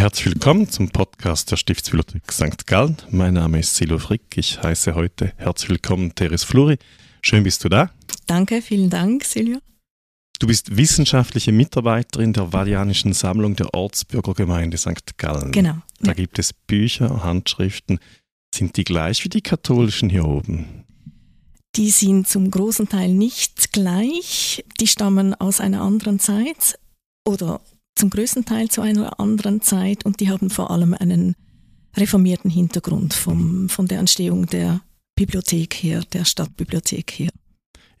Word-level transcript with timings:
Herzlich 0.00 0.32
willkommen 0.32 0.66
zum 0.66 0.88
Podcast 0.88 1.50
der 1.50 1.58
Stiftsbibliothek 1.58 2.32
St. 2.32 2.66
Gallen. 2.66 2.96
Mein 3.10 3.34
Name 3.34 3.60
ist 3.60 3.76
Silo 3.76 3.98
Frick. 3.98 4.34
Ich 4.34 4.62
heiße 4.62 4.94
heute 4.94 5.34
herzlich 5.36 5.68
willkommen 5.68 6.14
Teres 6.14 6.42
Fluri. 6.42 6.78
Schön 7.20 7.42
bist 7.42 7.62
du 7.64 7.68
da. 7.68 7.90
Danke, 8.26 8.62
vielen 8.62 8.88
Dank, 8.88 9.24
Silvia. 9.24 9.58
Du 10.38 10.46
bist 10.46 10.74
wissenschaftliche 10.74 11.52
Mitarbeiterin 11.52 12.32
der 12.32 12.50
Valianischen 12.50 13.12
Sammlung 13.12 13.56
der 13.56 13.74
Ortsbürgergemeinde 13.74 14.78
St. 14.78 15.18
Gallen. 15.18 15.52
Genau. 15.52 15.76
Da 16.00 16.06
ja. 16.06 16.14
gibt 16.14 16.38
es 16.38 16.54
Bücher, 16.54 17.22
Handschriften. 17.22 17.98
Sind 18.54 18.78
die 18.78 18.84
gleich 18.84 19.22
wie 19.26 19.28
die 19.28 19.42
katholischen 19.42 20.08
hier 20.08 20.24
oben? 20.24 20.86
Die 21.76 21.90
sind 21.90 22.26
zum 22.26 22.50
großen 22.50 22.88
Teil 22.88 23.12
nicht 23.12 23.74
gleich. 23.74 24.64
Die 24.80 24.86
stammen 24.86 25.34
aus 25.34 25.60
einer 25.60 25.82
anderen 25.82 26.18
Zeit 26.18 26.78
oder 27.26 27.60
zum 27.94 28.10
größten 28.10 28.44
Teil 28.44 28.68
zu 28.68 28.80
einer 28.80 29.20
anderen 29.20 29.60
Zeit 29.60 30.04
und 30.04 30.20
die 30.20 30.30
haben 30.30 30.50
vor 30.50 30.70
allem 30.70 30.94
einen 30.94 31.34
reformierten 31.96 32.50
Hintergrund 32.50 33.14
vom, 33.14 33.68
von 33.68 33.86
der 33.88 33.98
Entstehung 33.98 34.46
der 34.46 34.80
Bibliothek 35.16 35.74
her, 35.74 36.02
der 36.12 36.24
Stadtbibliothek 36.24 37.10
her. 37.18 37.30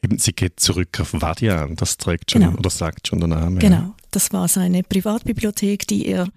Eben, 0.02 0.18
sie 0.18 0.32
geht 0.32 0.60
zurück 0.60 0.98
auf 1.00 1.12
Vadian, 1.12 1.76
das 1.76 1.98
trägt 1.98 2.30
schon 2.30 2.42
Genau. 2.42 2.56
oder 2.56 2.70
sagt 2.70 3.08
schon 3.08 3.18
der 3.18 3.28
Name. 3.28 3.58
Genau, 3.58 3.94
das 4.10 4.32
war 4.32 4.48
seine 4.48 4.82
Privatbibliothek, 4.82 5.86
die 5.86 6.06
er 6.06 6.28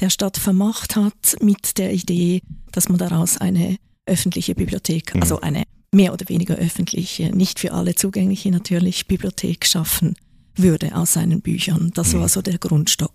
der 0.00 0.10
Stadt 0.10 0.36
vermacht 0.38 0.96
hat, 0.96 1.36
mit 1.40 1.78
der 1.78 1.92
Idee, 1.92 2.42
dass 2.72 2.88
man 2.88 2.98
daraus 2.98 3.36
eine 3.36 3.76
öffentliche 4.06 4.56
Bibliothek, 4.56 5.14
Mhm. 5.14 5.20
also 5.22 5.40
eine 5.40 5.62
mehr 5.92 6.12
oder 6.12 6.28
weniger 6.28 6.56
öffentliche, 6.56 7.30
nicht 7.36 7.60
für 7.60 7.72
alle 7.72 7.94
zugängliche 7.94 8.50
natürlich, 8.50 9.06
Bibliothek 9.06 9.66
schaffen 9.66 10.16
würde 10.56 10.94
aus 10.94 11.14
seinen 11.14 11.40
Büchern. 11.40 11.90
Das 11.94 12.12
Mhm. 12.12 12.20
war 12.20 12.28
so 12.28 12.42
der 12.42 12.58
Grundstock. 12.58 13.12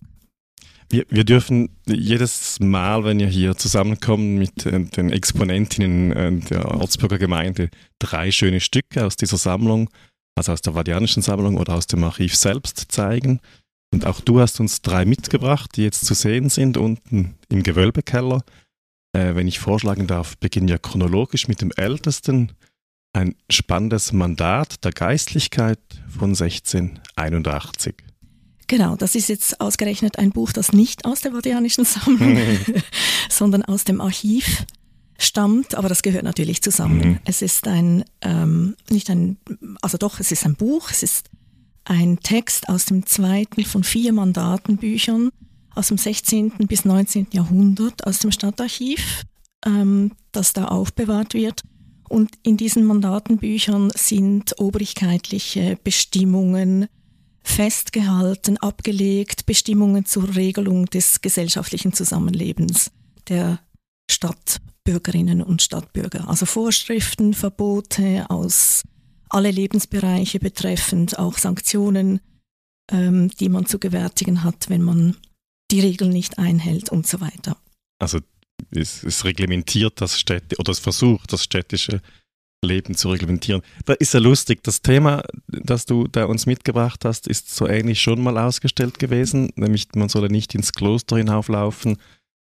Wir, 0.89 1.05
wir 1.09 1.25
dürfen 1.25 1.69
jedes 1.85 2.59
Mal, 2.61 3.03
wenn 3.03 3.19
wir 3.19 3.27
hier 3.27 3.55
zusammenkommen 3.57 4.37
mit 4.37 4.65
äh, 4.65 4.85
den 4.85 5.09
Exponentinnen 5.11 6.11
äh, 6.13 6.39
der 6.49 6.65
Ortsbürger 6.65 7.17
Gemeinde, 7.17 7.69
drei 7.99 8.31
schöne 8.31 8.61
Stücke 8.61 9.05
aus 9.05 9.17
dieser 9.17 9.37
Sammlung, 9.37 9.89
also 10.35 10.53
aus 10.53 10.61
der 10.61 10.75
Vadianischen 10.75 11.21
Sammlung 11.21 11.57
oder 11.57 11.73
aus 11.75 11.87
dem 11.87 12.03
Archiv 12.05 12.35
selbst 12.35 12.85
zeigen. 12.89 13.41
Und 13.93 14.05
auch 14.05 14.21
du 14.21 14.39
hast 14.39 14.59
uns 14.61 14.81
drei 14.81 15.03
mitgebracht, 15.05 15.71
die 15.75 15.83
jetzt 15.83 16.05
zu 16.05 16.13
sehen 16.13 16.49
sind 16.49 16.77
unten 16.77 17.35
im 17.49 17.63
Gewölbekeller. 17.63 18.43
Äh, 19.13 19.35
wenn 19.35 19.47
ich 19.47 19.59
vorschlagen 19.59 20.07
darf, 20.07 20.37
beginnen 20.37 20.69
wir 20.69 20.77
chronologisch 20.77 21.49
mit 21.49 21.61
dem 21.61 21.71
ältesten. 21.75 22.53
Ein 23.13 23.35
spannendes 23.49 24.13
Mandat 24.13 24.83
der 24.85 24.91
Geistlichkeit 24.91 25.79
von 26.07 26.29
1681. 26.29 27.95
Genau, 28.67 28.95
das 28.97 29.15
ist 29.15 29.29
jetzt 29.29 29.61
ausgerechnet 29.61 30.19
ein 30.19 30.31
Buch, 30.31 30.51
das 30.51 30.73
nicht 30.73 31.05
aus 31.05 31.21
der 31.21 31.31
Vatikanischen 31.31 31.85
Sammlung, 31.85 32.37
sondern 33.29 33.63
aus 33.63 33.85
dem 33.85 34.01
Archiv 34.01 34.65
stammt, 35.17 35.75
aber 35.75 35.89
das 35.89 36.01
gehört 36.01 36.23
natürlich 36.23 36.61
zusammen. 36.61 36.99
Mhm. 36.99 37.19
Es 37.25 37.41
ist 37.41 37.67
ein, 37.67 38.03
ähm, 38.21 38.75
nicht 38.89 39.09
ein, 39.09 39.37
also 39.81 39.97
doch, 39.97 40.19
es 40.19 40.31
ist 40.31 40.45
ein 40.45 40.55
Buch, 40.55 40.91
es 40.91 41.01
ist 41.01 41.29
ein 41.85 42.19
Text 42.19 42.67
aus 42.67 42.85
dem 42.85 43.05
zweiten 43.05 43.63
von 43.63 43.83
vier 43.83 44.11
Mandatenbüchern 44.11 45.29
aus 45.73 45.87
dem 45.87 45.97
16. 45.97 46.51
bis 46.67 46.85
19. 46.85 47.27
Jahrhundert 47.31 48.05
aus 48.05 48.19
dem 48.19 48.31
Stadtarchiv, 48.31 49.23
ähm, 49.65 50.11
das 50.31 50.53
da 50.53 50.65
aufbewahrt 50.65 51.33
wird. 51.33 51.61
Und 52.09 52.31
in 52.43 52.57
diesen 52.57 52.85
Mandatenbüchern 52.85 53.91
sind 53.95 54.59
obrigkeitliche 54.59 55.77
Bestimmungen 55.83 56.87
festgehalten, 57.43 58.57
abgelegt, 58.57 59.45
Bestimmungen 59.45 60.05
zur 60.05 60.35
Regelung 60.35 60.85
des 60.87 61.21
gesellschaftlichen 61.21 61.93
Zusammenlebens 61.93 62.91
der 63.29 63.59
Stadtbürgerinnen 64.09 65.41
und 65.41 65.61
Stadtbürger. 65.61 66.27
Also 66.27 66.45
Vorschriften, 66.45 67.33
Verbote 67.33 68.29
aus 68.29 68.83
alle 69.29 69.51
Lebensbereiche 69.51 70.39
betreffend, 70.39 71.19
auch 71.19 71.37
Sanktionen, 71.37 72.21
ähm, 72.91 73.29
die 73.39 73.49
man 73.49 73.65
zu 73.65 73.79
gewärtigen 73.79 74.43
hat, 74.43 74.69
wenn 74.69 74.81
man 74.81 75.17
die 75.71 75.81
Regeln 75.81 76.11
nicht 76.11 76.39
einhält 76.39 76.89
und 76.89 77.07
so 77.07 77.19
weiter. 77.19 77.57
Also 77.99 78.19
es, 78.71 79.03
es 79.03 79.25
reglementiert 79.25 80.01
das 80.01 80.19
Städte 80.19 80.55
oder 80.57 80.71
es 80.71 80.79
versucht 80.79 81.31
das 81.33 81.43
städtische 81.43 82.01
Leben 82.63 82.95
zu 82.95 83.09
reglementieren. 83.09 83.61
Da 83.85 83.93
ist 83.93 84.13
ja 84.13 84.19
lustig, 84.19 84.63
das 84.63 84.81
Thema, 84.81 85.23
das 85.47 85.85
du 85.85 86.07
da 86.07 86.25
uns 86.25 86.45
mitgebracht 86.45 87.05
hast, 87.05 87.27
ist 87.27 87.53
so 87.53 87.67
ähnlich 87.67 88.01
schon 88.01 88.21
mal 88.21 88.37
ausgestellt 88.37 88.99
gewesen, 88.99 89.51
nämlich 89.55 89.87
man 89.95 90.09
solle 90.09 90.29
nicht 90.29 90.55
ins 90.55 90.73
Kloster 90.73 91.17
hinauflaufen 91.17 91.97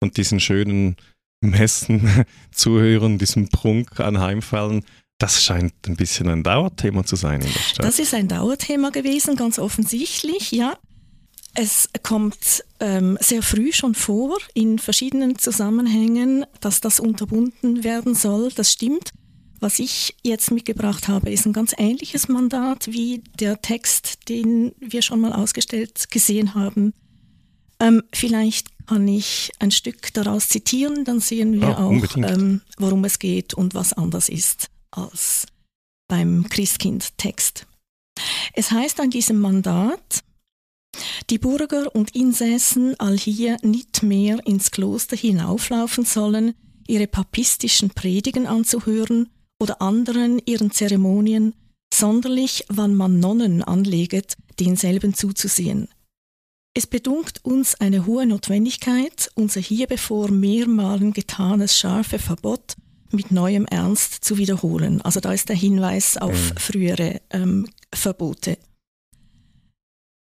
und 0.02 0.18
diesen 0.18 0.40
schönen 0.40 0.96
Messen 1.42 2.26
zuhören, 2.52 3.18
diesem 3.18 3.50
Prunk 3.50 4.00
anheimfallen. 4.00 4.86
Das 5.18 5.44
scheint 5.44 5.74
ein 5.88 5.96
bisschen 5.96 6.28
ein 6.28 6.44
Dauerthema 6.44 7.06
zu 7.06 7.16
sein 7.16 7.42
in 7.42 7.52
der 7.52 7.60
Stadt. 7.60 7.86
Das 7.86 8.00
ist 8.00 8.14
ein 8.14 8.28
Dauerthema 8.28 8.90
gewesen, 8.90 9.36
ganz 9.36 9.60
offensichtlich, 9.60 10.52
ja. 10.52 10.78
Es 11.58 11.90
kommt 12.04 12.66
ähm, 12.82 13.18
sehr 13.22 13.42
früh 13.42 13.72
schon 13.72 13.96
vor 13.96 14.38
in 14.54 14.78
verschiedenen 14.78 15.38
Zusammenhängen, 15.40 16.46
dass 16.60 16.82
das 16.82 17.00
unterbunden 17.00 17.84
werden 17.86 18.14
soll. 18.14 18.52
Das 18.54 18.74
stimmt. 18.74 19.12
Was 19.62 19.80
ich 19.80 20.16
jetzt 20.22 20.52
mitgebracht 20.52 21.08
habe, 21.08 21.32
ist 21.32 21.46
ein 21.46 21.54
ganz 21.54 21.74
ähnliches 21.78 22.28
Mandat 22.28 22.88
wie 22.92 23.24
der 23.40 23.62
Text, 23.62 24.28
den 24.28 24.74
wir 24.80 25.02
schon 25.02 25.22
mal 25.22 25.32
ausgestellt 25.32 26.12
gesehen 26.12 26.56
haben. 26.56 26.94
Ähm, 27.80 28.04
vielleicht 28.14 28.68
kann 28.86 29.08
ich 29.08 29.52
ein 29.60 29.72
Stück 29.72 30.14
daraus 30.14 30.50
zitieren, 30.50 31.06
dann 31.06 31.22
sehen 31.22 31.54
wir 31.54 31.70
Ja, 31.70 31.78
auch, 31.78 32.18
ähm, 32.18 32.62
worum 32.78 33.06
es 33.06 33.18
geht 33.18 33.54
und 33.54 33.74
was 33.74 33.94
anders 33.94 34.28
ist 34.28 34.70
als 34.92 35.46
beim 36.08 36.48
Christkind-Text. 36.50 37.66
Es 38.54 38.72
heißt 38.72 39.00
an 39.00 39.10
diesem 39.10 39.40
Mandat, 39.40 40.24
die 41.30 41.38
Bürger 41.38 41.94
und 41.96 42.16
Insassen 42.16 43.00
allhier 43.00 43.58
nicht 43.62 44.04
mehr 44.04 44.46
ins 44.46 44.72
Kloster 44.72 45.16
hinauflaufen 45.16 46.06
sollen, 46.06 46.54
ihre 46.88 47.08
papistischen 47.08 47.90
Predigen 47.90 48.46
anzuhören 48.48 49.30
oder 49.60 49.82
anderen 49.82 50.42
ihren 50.46 50.72
Zeremonien, 50.72 51.54
sonderlich 51.94 52.66
wann 52.68 52.94
man 52.94 53.20
Nonnen 53.20 53.64
anleget, 53.64 54.36
denselben 54.60 55.14
zuzusehen. 55.14 55.88
Es 56.74 56.88
bedunkt 56.88 57.44
uns 57.46 57.76
eine 57.76 58.06
hohe 58.06 58.26
Notwendigkeit, 58.26 59.30
unser 59.36 59.62
hierbevor 59.62 60.30
mehrmalen 60.30 61.14
getanes 61.14 61.78
scharfe 61.78 62.20
Verbot 62.20 62.76
mit 63.12 63.32
neuem 63.32 63.66
Ernst 63.66 64.26
zu 64.26 64.38
wiederholen. 64.38 65.02
Also 65.02 65.22
da 65.22 65.32
ist 65.32 65.48
der 65.48 65.56
Hinweis 65.56 66.18
auf 66.18 66.34
Mhm. 66.34 66.58
frühere 66.58 67.22
ähm, 67.30 67.68
Verbote. 67.94 68.58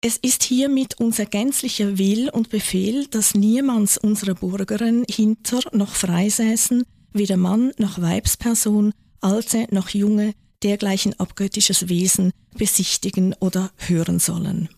Es 0.01 0.15
ist 0.15 0.43
hiermit 0.43 0.97
unser 0.99 1.25
gänzlicher 1.25 1.97
Will 1.97 2.29
und 2.29 2.49
Befehl, 2.49 3.07
dass 3.07 3.35
niemands 3.35 3.97
unserer 3.97 4.33
Bürgeren 4.33 5.03
hinter 5.09 5.59
noch 5.73 5.93
freisäßen, 5.93 6.83
weder 7.11 7.35
Mann 7.35 7.73
noch 7.77 8.01
Weibsperson, 8.01 8.93
Alte 9.19 9.67
noch 9.71 9.89
Junge, 9.89 10.33
dergleichen 10.63 11.19
abgöttisches 11.19 11.89
Wesen 11.89 12.31
besichtigen 12.57 13.35
oder 13.41 13.71
hören 13.75 14.19
sollen. 14.19 14.69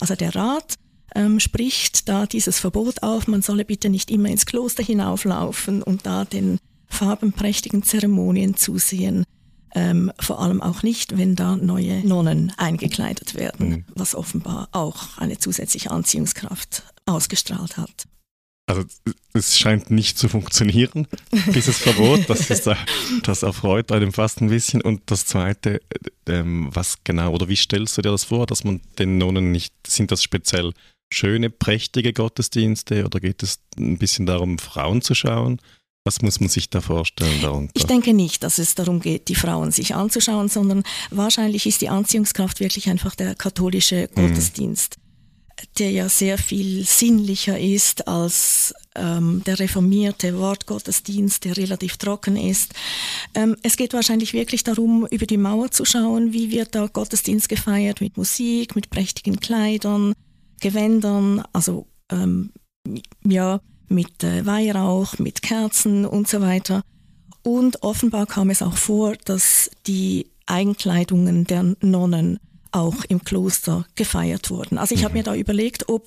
Also 0.00 0.14
der 0.14 0.34
Rat 0.34 0.76
ähm, 1.14 1.40
spricht 1.40 2.08
da 2.08 2.24
dieses 2.24 2.58
Verbot 2.58 3.02
auf, 3.02 3.28
man 3.28 3.42
solle 3.42 3.66
bitte 3.66 3.90
nicht 3.90 4.10
immer 4.10 4.30
ins 4.30 4.46
Kloster 4.46 4.82
hinauflaufen 4.82 5.82
und 5.82 6.06
da 6.06 6.24
den 6.24 6.58
farbenprächtigen 6.86 7.82
Zeremonien 7.82 8.56
zusehen. 8.56 9.24
Ähm, 9.74 10.10
vor 10.18 10.40
allem 10.40 10.60
auch 10.62 10.82
nicht, 10.82 11.16
wenn 11.16 11.36
da 11.36 11.56
neue 11.56 12.06
Nonnen 12.06 12.52
eingekleidet 12.56 13.34
werden, 13.34 13.68
Mhm. 13.68 13.84
was 13.94 14.14
offenbar 14.14 14.68
auch 14.72 15.18
eine 15.18 15.38
zusätzliche 15.38 15.90
Anziehungskraft 15.90 16.82
ausgestrahlt 17.06 17.76
hat. 17.76 18.06
Also 18.66 18.84
es 19.32 19.58
scheint 19.58 19.90
nicht 19.90 20.18
zu 20.18 20.28
funktionieren, 20.28 21.06
dieses 21.54 21.78
Verbot. 21.78 22.28
Das, 22.28 22.50
ist, 22.50 22.66
äh, 22.66 22.74
das 23.22 23.42
erfreut 23.42 23.90
einem 23.92 24.12
fast 24.12 24.42
ein 24.42 24.50
bisschen. 24.50 24.82
Und 24.82 25.02
das 25.06 25.24
Zweite, 25.24 25.80
äh, 26.26 26.32
ähm, 26.32 26.68
was 26.72 26.98
genau, 27.02 27.32
oder 27.32 27.48
wie 27.48 27.56
stellst 27.56 27.96
du 27.96 28.02
dir 28.02 28.10
das 28.10 28.24
vor, 28.24 28.46
dass 28.46 28.64
man 28.64 28.80
den 28.98 29.16
Nonnen 29.16 29.52
nicht, 29.52 29.72
sind 29.86 30.10
das 30.10 30.22
speziell 30.22 30.72
schöne, 31.10 31.48
prächtige 31.48 32.12
Gottesdienste 32.12 33.06
oder 33.06 33.20
geht 33.20 33.42
es 33.42 33.60
ein 33.78 33.96
bisschen 33.96 34.26
darum, 34.26 34.58
Frauen 34.58 35.00
zu 35.00 35.14
schauen? 35.14 35.60
Was 36.08 36.22
muss 36.22 36.40
man 36.40 36.48
sich 36.48 36.70
da 36.70 36.80
vorstellen 36.80 37.38
darunter? 37.42 37.70
Ich 37.74 37.84
denke 37.84 38.14
nicht, 38.14 38.42
dass 38.42 38.56
es 38.56 38.74
darum 38.74 39.00
geht, 39.00 39.28
die 39.28 39.34
Frauen 39.34 39.72
sich 39.72 39.94
anzuschauen, 39.94 40.48
sondern 40.48 40.82
wahrscheinlich 41.10 41.66
ist 41.66 41.82
die 41.82 41.90
Anziehungskraft 41.90 42.60
wirklich 42.60 42.88
einfach 42.88 43.14
der 43.14 43.34
katholische 43.34 44.08
Mhm. 44.16 44.22
Gottesdienst, 44.28 44.96
der 45.78 45.90
ja 45.90 46.08
sehr 46.08 46.38
viel 46.38 46.86
sinnlicher 46.86 47.58
ist 47.60 48.08
als 48.08 48.72
ähm, 48.94 49.42
der 49.44 49.58
reformierte 49.58 50.38
Wortgottesdienst, 50.38 51.44
der 51.44 51.58
relativ 51.58 51.98
trocken 51.98 52.38
ist. 52.38 52.72
Ähm, 53.34 53.56
es 53.62 53.76
geht 53.76 53.92
wahrscheinlich 53.92 54.32
wirklich 54.32 54.64
darum, 54.64 55.06
über 55.10 55.26
die 55.26 55.36
Mauer 55.36 55.70
zu 55.70 55.84
schauen, 55.84 56.32
wie 56.32 56.50
wird 56.50 56.74
da 56.74 56.86
Gottesdienst 56.86 57.50
gefeiert, 57.50 58.00
mit 58.00 58.16
Musik, 58.16 58.74
mit 58.76 58.88
prächtigen 58.88 59.40
Kleidern, 59.40 60.14
Gewändern, 60.62 61.44
also 61.52 61.86
ähm, 62.10 62.50
ja, 63.26 63.60
mit 63.88 64.22
äh, 64.24 64.44
Weihrauch, 64.46 65.18
mit 65.18 65.42
Kerzen 65.42 66.04
und 66.04 66.28
so 66.28 66.40
weiter. 66.40 66.82
Und 67.42 67.82
offenbar 67.82 68.26
kam 68.26 68.50
es 68.50 68.62
auch 68.62 68.76
vor, 68.76 69.16
dass 69.24 69.70
die 69.86 70.30
Eigenkleidungen 70.46 71.44
der 71.44 71.74
Nonnen 71.80 72.40
auch 72.72 73.04
im 73.08 73.24
Kloster 73.24 73.86
gefeiert 73.94 74.50
wurden. 74.50 74.78
Also 74.78 74.94
ich 74.94 75.04
habe 75.04 75.14
mir 75.14 75.22
da 75.22 75.34
überlegt, 75.34 75.88
ob 75.88 76.06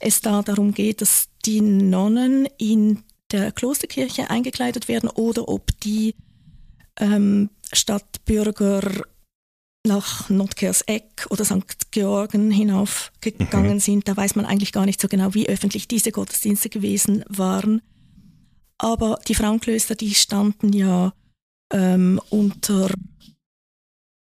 es 0.00 0.20
da 0.20 0.42
darum 0.42 0.74
geht, 0.74 1.00
dass 1.00 1.28
die 1.44 1.60
Nonnen 1.60 2.46
in 2.58 3.02
der 3.30 3.52
Klosterkirche 3.52 4.30
eingekleidet 4.30 4.88
werden 4.88 5.08
oder 5.08 5.48
ob 5.48 5.70
die 5.80 6.14
ähm, 6.98 7.50
Stadtbürger 7.72 9.04
nach 9.86 10.30
Notkerseck 10.30 11.26
oder 11.30 11.44
St. 11.44 11.90
Georgen 11.90 12.50
hinaufgegangen 12.50 13.74
mhm. 13.74 13.80
sind. 13.80 14.08
Da 14.08 14.16
weiß 14.16 14.36
man 14.36 14.46
eigentlich 14.46 14.72
gar 14.72 14.86
nicht 14.86 15.00
so 15.00 15.08
genau, 15.08 15.34
wie 15.34 15.48
öffentlich 15.48 15.88
diese 15.88 16.12
Gottesdienste 16.12 16.68
gewesen 16.68 17.24
waren. 17.28 17.82
Aber 18.78 19.18
die 19.28 19.34
Frauenklöster, 19.34 19.94
die 19.94 20.14
standen 20.14 20.72
ja 20.72 21.12
ähm, 21.72 22.20
unter 22.30 22.90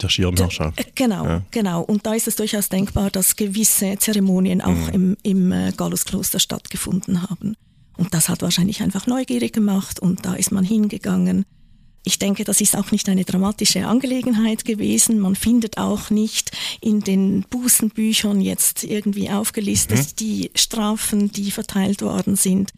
der 0.02 0.10
Schirmherrschaft. 0.10 0.80
Äh, 0.80 0.92
genau, 0.94 1.26
ja. 1.26 1.42
genau. 1.52 1.82
Und 1.82 2.06
da 2.06 2.14
ist 2.14 2.28
es 2.28 2.36
durchaus 2.36 2.70
denkbar, 2.70 3.10
dass 3.10 3.36
gewisse 3.36 3.98
Zeremonien 3.98 4.62
auch 4.62 4.94
mhm. 4.94 4.94
im, 4.94 5.18
im 5.24 5.52
äh, 5.52 5.72
Galluskloster 5.76 6.40
stattgefunden 6.40 7.24
haben. 7.28 7.56
Und 7.98 8.14
das 8.14 8.30
hat 8.30 8.44
wahrscheinlich 8.44 8.84
einfach 8.84 9.08
neugierig 9.08 9.54
gemacht 9.54 10.00
und 10.00 10.24
da 10.24 10.36
ist 10.36 10.52
man 10.52 10.64
hingegangen. 10.64 11.46
Ich 12.08 12.20
denke, 12.20 12.46
das 12.46 12.62
ist 12.62 12.78
auch 12.78 12.92
nicht 12.92 13.10
eine 13.10 13.26
dramatische 13.26 13.86
Angelegenheit 13.86 14.64
gewesen. 14.64 15.20
Man 15.20 15.36
findet 15.36 15.78
auch 15.78 16.10
nicht 16.10 16.52
in 16.80 17.02
den 17.02 17.42
Bußenbüchern 17.50 18.40
jetzt 18.40 18.86
irgendwie 18.86 19.30
aufgelistet 19.30 19.98
mhm. 20.00 20.16
die 20.18 20.52
Strafen, 20.56 21.34
die 21.34 21.52
verteilt 21.52 22.02
worden 22.02 22.38
sind 22.38 22.72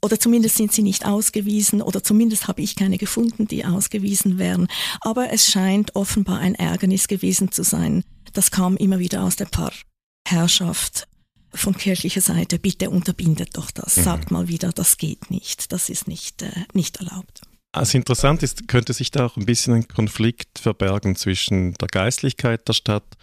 oder 0.00 0.18
zumindest 0.18 0.56
sind 0.56 0.72
sie 0.72 0.82
nicht 0.82 1.04
ausgewiesen 1.04 1.82
oder 1.82 2.02
zumindest 2.02 2.48
habe 2.48 2.62
ich 2.62 2.74
keine 2.74 2.96
gefunden, 2.96 3.46
die 3.48 3.66
ausgewiesen 3.66 4.38
wären. 4.38 4.66
Aber 5.02 5.30
es 5.30 5.46
scheint 5.50 5.94
offenbar 5.94 6.38
ein 6.38 6.54
Ärgernis 6.54 7.06
gewesen 7.06 7.52
zu 7.52 7.64
sein. 7.64 8.02
Das 8.32 8.50
kam 8.50 8.78
immer 8.78 8.98
wieder 8.98 9.24
aus 9.24 9.36
der 9.36 9.46
Pfarrherrschaft 9.46 11.06
von 11.52 11.76
kirchlicher 11.76 12.22
Seite. 12.22 12.58
Bitte 12.58 12.88
unterbindet 12.88 13.58
doch 13.58 13.70
das. 13.70 13.98
Mhm. 13.98 14.02
Sagt 14.02 14.30
mal 14.30 14.48
wieder, 14.48 14.72
das 14.72 14.96
geht 14.96 15.30
nicht. 15.30 15.70
Das 15.70 15.90
ist 15.90 16.08
nicht, 16.08 16.40
äh, 16.40 16.64
nicht 16.72 16.96
erlaubt. 16.96 17.42
Also 17.74 17.98
interessant 17.98 18.44
ist, 18.44 18.68
könnte 18.68 18.92
sich 18.92 19.10
da 19.10 19.26
auch 19.26 19.36
ein 19.36 19.46
bisschen 19.46 19.74
ein 19.74 19.88
Konflikt 19.88 20.60
verbergen 20.60 21.16
zwischen 21.16 21.74
der 21.74 21.88
Geistlichkeit 21.88 22.68
der 22.68 22.72
Stadt 22.72 23.16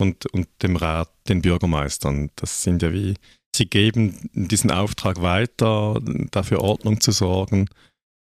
und, 0.00 0.26
und 0.32 0.48
dem 0.62 0.74
Rat, 0.74 1.08
den 1.28 1.40
Bürgermeistern. 1.40 2.30
Das 2.34 2.62
sind 2.62 2.82
ja 2.82 2.92
wie 2.92 3.14
Sie 3.54 3.66
geben 3.66 4.28
diesen 4.32 4.72
Auftrag 4.72 5.22
weiter, 5.22 6.00
dafür 6.32 6.62
Ordnung 6.62 7.00
zu 7.00 7.12
sorgen, 7.12 7.68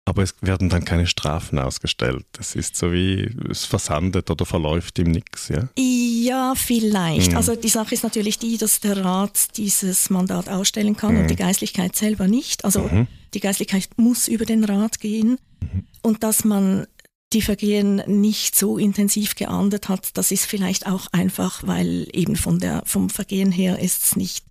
aber 0.07 0.23
es 0.23 0.35
werden 0.41 0.69
dann 0.69 0.85
keine 0.85 1.07
Strafen 1.09 1.59
ausgestellt. 1.59 2.25
Das 2.33 2.55
ist 2.55 2.77
so 2.77 2.93
wie 2.93 3.29
es 3.51 3.65
versandet 3.65 4.31
oder 4.31 4.47
verläuft 4.47 4.99
ihm 5.01 5.11
nichts. 5.11 5.49
Ja? 5.49 5.69
ja, 5.77 6.55
vielleicht. 6.55 7.33
Mhm. 7.33 7.37
Also 7.37 7.57
die 7.57 7.69
Sache 7.69 7.93
ist 7.93 8.05
natürlich 8.05 8.39
die, 8.39 8.57
dass 8.57 8.79
der 8.79 9.05
Rat 9.05 9.57
dieses 9.57 10.09
Mandat 10.09 10.49
ausstellen 10.49 10.97
kann 10.97 11.15
mhm. 11.15 11.23
und 11.23 11.31
die 11.31 11.37
Geistlichkeit 11.37 11.97
selber 11.97 12.29
nicht. 12.29 12.65
Also 12.65 12.83
mhm. 12.83 13.09
die 13.35 13.41
Geistlichkeit 13.41 13.89
muss 13.97 14.29
über 14.29 14.45
den 14.45 14.63
Rat 14.63 15.01
gehen 15.01 15.39
mhm. 15.61 15.87
und 16.03 16.23
dass 16.23 16.45
man 16.45 16.87
die 17.33 17.43
Vergehen 17.43 18.01
nicht 18.07 18.55
so 18.55 18.79
intensiv 18.79 19.35
geahndet 19.35 19.89
hat, 19.89 20.17
das 20.17 20.31
ist 20.31 20.47
vielleicht 20.47 20.87
auch 20.87 21.09
einfach, 21.11 21.67
weil 21.67 22.07
eben 22.13 22.37
von 22.37 22.61
der, 22.61 22.83
vom 22.87 23.11
Vergehen 23.11 23.51
her 23.51 23.81
ist 23.81 24.05
es 24.05 24.17
nicht 24.17 24.45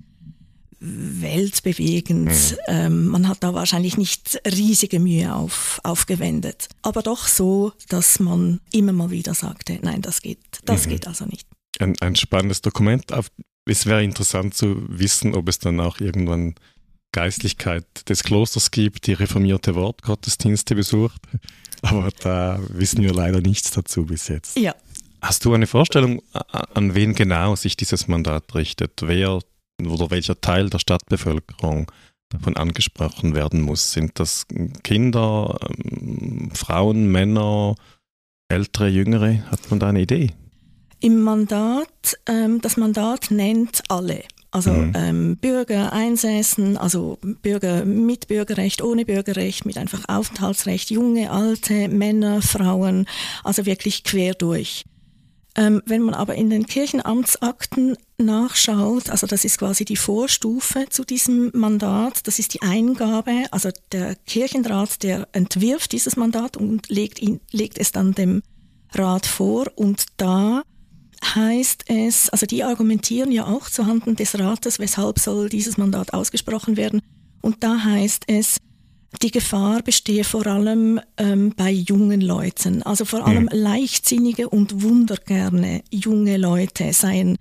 weltbewegend. 0.86 2.30
Mhm. 2.30 2.58
Ähm, 2.68 3.08
man 3.08 3.28
hat 3.28 3.38
da 3.42 3.54
wahrscheinlich 3.54 3.98
nicht 3.98 4.40
riesige 4.46 5.00
Mühe 5.00 5.34
auf, 5.34 5.80
aufgewendet. 5.84 6.70
Aber 6.82 7.02
doch 7.02 7.28
so, 7.28 7.74
dass 7.90 8.20
man 8.20 8.60
immer 8.72 8.94
mal 8.94 9.10
wieder 9.10 9.34
sagte, 9.34 9.80
nein, 9.82 10.02
das 10.02 10.22
geht, 10.22 10.40
das 10.66 10.86
mhm. 10.86 10.92
geht 10.92 11.08
also 11.08 11.26
nicht. 11.26 11.48
Ein, 11.80 11.96
ein 12.02 12.16
spannendes 12.16 12.62
Dokument. 12.62 13.06
Es 13.66 13.86
wäre 13.86 14.04
interessant 14.04 14.54
zu 14.54 14.86
wissen, 14.88 15.36
ob 15.36 15.50
es 15.50 15.60
dann 15.60 15.80
auch 15.80 16.00
irgendwann 16.00 16.56
Geistlichkeit 17.12 17.86
des 18.10 18.24
Klosters 18.24 18.72
gibt, 18.72 19.08
die 19.08 19.14
reformierte 19.14 19.74
Wortgottesdienste 19.76 20.76
besucht. 20.76 21.22
Aber 21.82 22.10
da 22.20 22.60
wissen 22.70 23.02
wir 23.04 23.14
leider 23.14 23.42
nichts 23.42 23.72
dazu 23.72 24.06
bis 24.06 24.28
jetzt. 24.28 24.58
Ja. 24.58 24.76
Hast 25.22 25.46
du 25.46 25.54
eine 25.54 25.66
Vorstellung, 25.66 26.22
an 26.34 26.94
wen 26.94 27.16
genau 27.16 27.56
sich 27.56 27.78
dieses 27.78 28.08
Mandat 28.08 28.54
richtet? 28.54 29.02
Wer 29.02 29.40
oder 29.82 30.12
welcher 30.12 30.40
Teil 30.40 30.70
der 30.70 30.80
Stadtbevölkerung 30.80 31.92
davon 32.30 32.58
angesprochen 32.58 33.36
werden 33.36 33.62
muss. 33.62 33.92
Sind 33.92 34.20
das 34.20 34.46
Kinder, 34.84 35.58
ähm, 35.70 36.52
Frauen, 36.54 37.12
Männer, 37.12 37.76
ältere, 38.50 38.88
jüngere? 38.88 39.50
Hat 39.52 39.70
man 39.70 39.80
da 39.80 39.90
eine 39.90 40.02
Idee? 40.02 40.32
Im 41.00 41.22
Mandat, 41.22 42.18
ähm, 42.26 42.62
das 42.62 42.78
Mandat 42.78 43.30
nennt 43.32 43.84
alle. 43.90 44.24
Also 44.52 44.72
mhm. 44.72 44.94
ähm, 44.96 45.38
Bürger, 45.38 45.92
Einsässen, 45.92 46.78
also 46.78 47.20
Bürger 47.22 47.84
mit 47.84 48.30
Bürgerrecht, 48.30 48.82
ohne 48.82 49.04
Bürgerrecht, 49.04 49.66
mit 49.66 49.78
einfach 49.78 50.06
Aufenthaltsrecht, 50.08 50.92
junge, 50.92 51.30
alte, 51.30 51.90
Männer, 51.90 52.42
Frauen, 52.42 53.06
also 53.44 53.66
wirklich 53.66 54.06
quer 54.06 54.34
durch. 54.34 54.86
Ähm, 55.58 55.82
wenn 55.86 56.02
man 56.02 56.14
aber 56.14 56.36
in 56.36 56.50
den 56.50 56.66
Kirchenamtsakten 56.66 57.96
nachschaut, 58.18 59.10
also 59.10 59.26
das 59.26 59.46
ist 59.46 59.58
quasi 59.58 59.86
die 59.86 59.96
Vorstufe 59.96 60.88
zu 60.90 61.06
diesem 61.06 61.50
Mandat, 61.54 62.28
das 62.28 62.40
ist 62.40 62.54
die 62.54 62.62
Eingabe, 62.62 63.46
also 63.52 63.70
der 63.94 64.16
Kirchenrat, 64.16 65.02
der 65.02 65.30
entwirft 65.32 65.94
dieses 65.94 66.18
Mandat 66.18 66.58
und 66.58 66.90
legt, 66.90 67.22
ihn, 67.22 67.40
legt 67.52 67.78
es 67.78 67.94
dann 67.94 68.12
dem 68.12 68.42
Rat 68.94 69.26
vor. 69.26 69.68
Und 69.76 70.06
da 70.18 70.64
heißt 71.24 71.86
es, 71.88 72.30
also 72.30 72.46
die 72.46 72.64
argumentieren 72.64 73.32
ja 73.32 73.46
auch 73.46 73.70
zuhanden 73.70 74.18
des 74.18 74.38
Rates, 74.38 74.80
weshalb 74.80 75.20
soll 75.20 75.48
dieses 75.48 75.78
Mandat 75.78 76.14
ausgesprochen 76.14 76.76
werden. 76.76 77.02
Und 77.42 77.64
da 77.64 77.84
heißt 77.84 78.26
es, 78.28 78.58
die 79.22 79.32
Gefahr 79.32 79.82
bestehe 79.82 80.24
vor 80.24 80.48
allem 80.48 81.00
ähm, 81.18 81.54
bei 81.56 81.72
jungen 81.72 82.22
Leuten. 82.22 82.84
Also 82.84 83.06
vor 83.06 83.26
allem 83.26 83.44
mhm. 83.44 83.50
leichtsinnige 83.52 84.50
und 84.50 84.82
wundergerne 84.82 85.84
junge 85.92 86.38
Leute 86.38 86.94
seien 86.94 87.38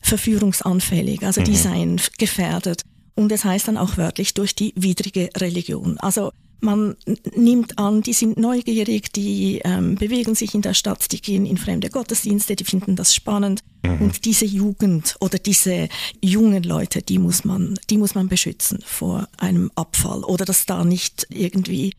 verführungsanfällig, 0.00 1.24
also 1.24 1.42
die 1.42 1.52
mhm. 1.52 1.56
seien 1.56 2.00
gefährdet. 2.18 2.82
Und 3.14 3.32
es 3.32 3.44
heißt 3.44 3.68
dann 3.68 3.76
auch 3.76 3.96
wörtlich 3.96 4.34
durch 4.34 4.54
die 4.54 4.72
widrige 4.76 5.30
Religion. 5.36 5.98
Also 5.98 6.30
man 6.60 6.96
nimmt 7.34 7.78
an, 7.78 8.02
die 8.02 8.12
sind 8.12 8.36
neugierig, 8.36 9.12
die 9.12 9.60
ähm, 9.64 9.94
bewegen 9.94 10.34
sich 10.34 10.54
in 10.54 10.62
der 10.62 10.74
Stadt, 10.74 11.12
die 11.12 11.20
gehen 11.20 11.46
in 11.46 11.56
fremde 11.56 11.88
Gottesdienste, 11.88 12.56
die 12.56 12.64
finden 12.64 12.96
das 12.96 13.14
spannend. 13.14 13.62
Mhm. 13.98 14.06
Und 14.06 14.24
diese 14.24 14.44
Jugend 14.44 15.16
oder 15.20 15.38
diese 15.38 15.88
jungen 16.22 16.62
Leute, 16.62 17.02
die 17.02 17.18
muss 17.18 17.44
man, 17.44 17.78
die 17.90 17.98
muss 17.98 18.14
man 18.14 18.28
beschützen 18.28 18.80
vor 18.84 19.28
einem 19.38 19.70
Abfall 19.74 20.24
oder 20.24 20.44
dass 20.44 20.66
da 20.66 20.84
nicht 20.84 21.26
irgendwie 21.30 21.92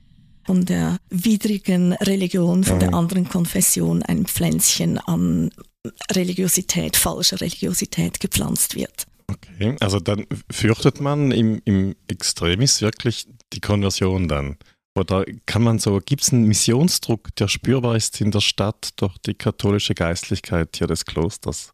von 0.46 0.65
der 0.65 0.98
widrigen 1.10 1.94
Religion, 1.94 2.63
von 2.63 2.77
mhm. 2.77 2.79
der 2.79 2.94
anderen 2.94 3.29
Konfession 3.29 4.01
ein 4.03 4.25
Pflänzchen 4.25 4.98
an 4.98 5.51
Religiosität, 6.12 6.96
falscher 6.96 7.39
Religiosität 7.39 8.20
gepflanzt 8.20 8.75
wird. 8.75 9.06
Okay, 9.27 9.75
also 9.79 10.00
dann 10.00 10.25
fürchtet 10.51 11.01
man 11.01 11.32
im, 11.32 11.62
im 11.65 11.96
Extremis 12.08 12.82
wirklich 12.82 13.27
die 13.53 13.60
Konversion 13.60 14.27
dann? 14.27 14.58
Oder 14.98 15.24
kann 15.46 15.62
man 15.62 15.79
so, 15.79 16.00
gibt 16.03 16.24
es 16.24 16.34
einen 16.34 16.46
Missionsdruck, 16.46 17.34
der 17.36 17.48
spürbar 17.48 17.96
ist 17.96 18.20
in 18.20 18.32
der 18.32 18.41
Stadt 18.41 18.89
durch 18.96 19.18
die 19.20 19.36
katholische 19.36 19.94
Geistlichkeit 19.94 20.75
hier 20.77 20.88
des 20.88 21.06
Klosters? 21.06 21.74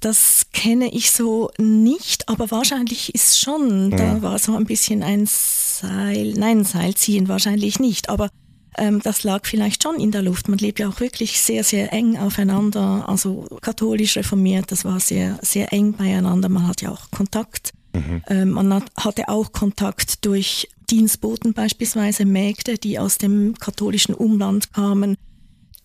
Das 0.00 0.46
kenne 0.52 0.92
ich 0.92 1.10
so 1.10 1.50
nicht, 1.58 2.28
aber 2.28 2.50
wahrscheinlich 2.50 3.14
ist 3.14 3.40
schon, 3.40 3.90
ja. 3.90 3.96
da 3.96 4.22
war 4.22 4.38
so 4.38 4.54
ein 4.56 4.64
bisschen 4.64 5.02
ein 5.02 5.26
Seil, 5.26 6.34
nein, 6.36 6.64
Seilziehen 6.64 7.28
wahrscheinlich 7.28 7.80
nicht, 7.80 8.08
aber 8.08 8.30
ähm, 8.76 9.00
das 9.02 9.22
lag 9.22 9.46
vielleicht 9.46 9.82
schon 9.82 9.96
in 9.96 10.10
der 10.10 10.22
Luft. 10.22 10.48
Man 10.48 10.58
lebt 10.58 10.78
ja 10.78 10.88
auch 10.88 11.00
wirklich 11.00 11.40
sehr, 11.40 11.64
sehr 11.64 11.92
eng 11.92 12.16
aufeinander, 12.18 13.08
also 13.08 13.46
katholisch 13.60 14.16
reformiert, 14.16 14.70
das 14.72 14.84
war 14.84 15.00
sehr, 15.00 15.38
sehr 15.42 15.72
eng 15.72 15.92
beieinander. 15.92 16.48
Man 16.48 16.66
hat 16.66 16.82
ja 16.82 16.90
auch 16.90 17.10
Kontakt. 17.10 17.72
Mhm. 17.92 18.22
Ähm, 18.28 18.50
man 18.50 18.74
hat, 18.74 18.84
hatte 18.98 19.28
auch 19.28 19.52
Kontakt 19.52 20.24
durch 20.24 20.68
Dienstboten 20.90 21.54
beispielsweise, 21.54 22.24
Mägde, 22.24 22.76
die 22.76 22.98
aus 22.98 23.18
dem 23.18 23.54
katholischen 23.58 24.14
Umland 24.14 24.72
kamen, 24.72 25.16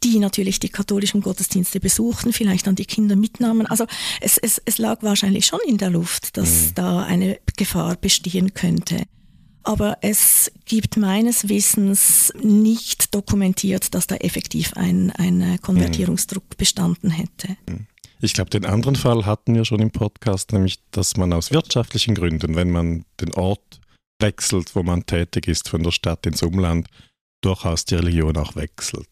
die 0.03 0.19
natürlich 0.19 0.59
die 0.59 0.69
katholischen 0.69 1.21
Gottesdienste 1.21 1.79
besuchten, 1.79 2.33
vielleicht 2.33 2.67
dann 2.67 2.75
die 2.75 2.85
Kinder 2.85 3.15
mitnahmen. 3.15 3.65
Also 3.67 3.85
es, 4.21 4.37
es, 4.37 4.61
es 4.65 4.77
lag 4.77 5.03
wahrscheinlich 5.03 5.45
schon 5.45 5.59
in 5.67 5.77
der 5.77 5.89
Luft, 5.89 6.37
dass 6.37 6.67
mhm. 6.67 6.75
da 6.75 7.03
eine 7.03 7.39
Gefahr 7.57 7.95
bestehen 7.95 8.53
könnte 8.53 9.05
aber 9.63 9.97
es 10.01 10.51
gibt 10.65 10.97
meines 10.97 11.47
Wissens 11.47 12.33
nicht 12.41 13.13
dokumentiert, 13.13 13.93
dass 13.93 14.07
da 14.07 14.15
effektiv 14.15 14.73
ein, 14.75 15.11
ein 15.11 15.59
Konvertierungsdruck 15.61 16.57
bestanden 16.57 17.11
hätte. 17.11 17.55
Mhm. 17.67 17.85
Ich 18.21 18.33
glaube, 18.33 18.49
den 18.49 18.65
anderen 18.65 18.95
Fall 18.95 19.25
hatten 19.25 19.55
wir 19.55 19.63
schon 19.63 19.79
im 19.79 19.91
Podcast, 19.91 20.51
nämlich, 20.51 20.79
dass 20.91 21.15
man 21.15 21.31
aus 21.31 21.51
wirtschaftlichen 21.51 22.15
Gründen, 22.15 22.55
wenn 22.55 22.71
man 22.71 23.05
den 23.21 23.33
Ort 23.33 23.79
wechselt, 24.19 24.75
wo 24.75 24.83
man 24.83 25.05
tätig 25.05 25.47
ist, 25.47 25.69
von 25.69 25.83
der 25.83 25.91
Stadt 25.91 26.25
ins 26.25 26.43
Umland, 26.43 26.87
durchaus 27.41 27.85
die 27.85 27.95
Religion 27.95 28.35
auch 28.35 28.55
wechselt. 28.55 29.07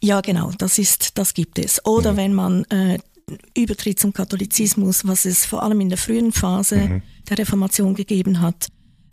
Ja, 0.00 0.20
genau, 0.20 0.52
das 0.58 0.78
ist, 0.78 1.18
das 1.18 1.34
gibt 1.34 1.58
es. 1.58 1.84
Oder 1.84 2.12
mhm. 2.12 2.16
wenn 2.16 2.34
man 2.34 2.64
äh, 2.64 2.98
Übertritt 3.56 4.00
zum 4.00 4.12
Katholizismus, 4.12 5.06
was 5.06 5.24
es 5.24 5.46
vor 5.46 5.62
allem 5.62 5.80
in 5.80 5.88
der 5.88 5.98
frühen 5.98 6.32
Phase 6.32 6.76
mhm. 6.76 7.02
der 7.28 7.38
Reformation 7.38 7.94
gegeben 7.94 8.40
hat, 8.40 8.68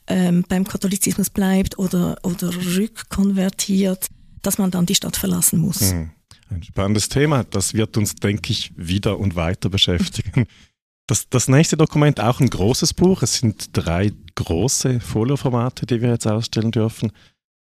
ähm, 0.08 0.44
beim 0.48 0.66
Katholizismus 0.66 1.30
bleibt 1.30 1.78
oder, 1.78 2.18
oder 2.24 2.50
rückkonvertiert, 2.56 4.08
dass 4.42 4.58
man 4.58 4.72
dann 4.72 4.86
die 4.86 4.96
Stadt 4.96 5.18
verlassen 5.18 5.60
muss. 5.60 5.94
Mhm. 5.94 6.12
Ein 6.50 6.64
spannendes 6.64 7.10
Thema. 7.10 7.44
Das 7.44 7.74
wird 7.74 7.98
uns, 7.98 8.16
denke 8.16 8.52
ich, 8.52 8.72
wieder 8.78 9.20
und 9.20 9.36
weiter 9.36 9.70
beschäftigen. 9.70 10.48
Das, 11.06 11.30
das 11.30 11.48
nächste 11.48 11.78
Dokument, 11.78 12.20
auch 12.20 12.40
ein 12.40 12.50
großes 12.50 12.94
Buch. 12.94 13.22
Es 13.22 13.38
sind 13.38 13.70
drei 13.74 14.12
große 14.36 15.00
Folioformate, 15.00 15.86
die 15.86 16.02
wir 16.02 16.10
jetzt 16.10 16.28
ausstellen 16.28 16.72
dürfen. 16.72 17.12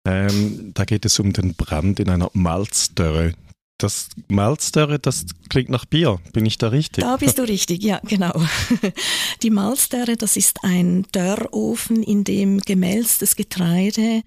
Ähm, 0.05 0.71
da 0.73 0.85
geht 0.85 1.05
es 1.05 1.19
um 1.19 1.33
den 1.33 1.53
Brand 1.53 1.99
in 1.99 2.09
einer 2.09 2.29
Malzdörre. 2.33 3.33
Das 3.77 4.09
Malzdörre, 4.27 4.99
das 4.99 5.25
klingt 5.49 5.69
nach 5.69 5.85
Bier. 5.85 6.19
Bin 6.31 6.45
ich 6.45 6.57
da 6.57 6.69
richtig? 6.69 7.03
Da 7.03 7.17
bist 7.17 7.39
du 7.39 7.43
richtig, 7.43 7.83
ja, 7.83 7.99
genau. 8.03 8.33
Die 9.43 9.49
Malzdörre, 9.49 10.15
das 10.15 10.37
ist 10.37 10.63
ein 10.63 11.05
Dörrofen, 11.11 12.03
in 12.03 12.23
dem 12.23 12.59
gemälztes 12.59 13.35
Getreide, 13.35 14.21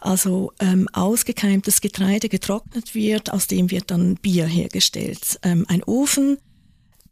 also 0.00 0.52
ähm, 0.60 0.88
ausgekeimtes 0.92 1.80
Getreide 1.80 2.28
getrocknet 2.28 2.94
wird, 2.94 3.32
aus 3.32 3.46
dem 3.46 3.70
wird 3.70 3.90
dann 3.90 4.14
Bier 4.16 4.46
hergestellt. 4.46 5.38
Ähm, 5.42 5.64
ein 5.68 5.82
Ofen, 5.84 6.38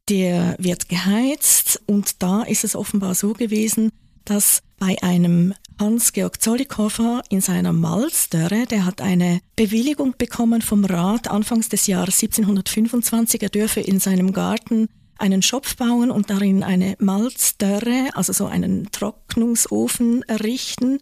der 0.09 0.57
wird 0.59 0.89
geheizt 0.89 1.83
und 1.87 2.23
da 2.23 2.43
ist 2.43 2.65
es 2.65 2.77
offenbar 2.77 3.15
so 3.15 3.33
gewesen, 3.33 3.91
dass 4.25 4.63
bei 4.79 4.97
einem 5.03 5.55
Hans-Georg 5.79 6.41
Zollikofer 6.41 7.23
in 7.29 7.41
seiner 7.41 7.73
Malzdörre, 7.73 8.67
der 8.67 8.85
hat 8.87 9.01
eine 9.01 9.41
Bewilligung 9.57 10.15
bekommen 10.17 10.63
vom 10.63 10.85
Rat 10.85 11.29
anfangs 11.29 11.69
des 11.69 11.87
Jahres 11.87 12.23
1725, 12.23 13.43
er 13.43 13.49
dürfe 13.51 13.81
in 13.81 14.01
seinem 14.01 14.33
Garten 14.33 14.89
einen 15.19 15.43
Schopf 15.43 15.77
bauen 15.77 16.11
und 16.11 16.31
darin 16.31 16.63
eine 16.63 16.97
Malzdörre, 16.99 18.11
also 18.15 18.33
so 18.33 18.47
einen 18.47 18.91
Trocknungsofen 18.91 20.23
errichten. 20.23 20.99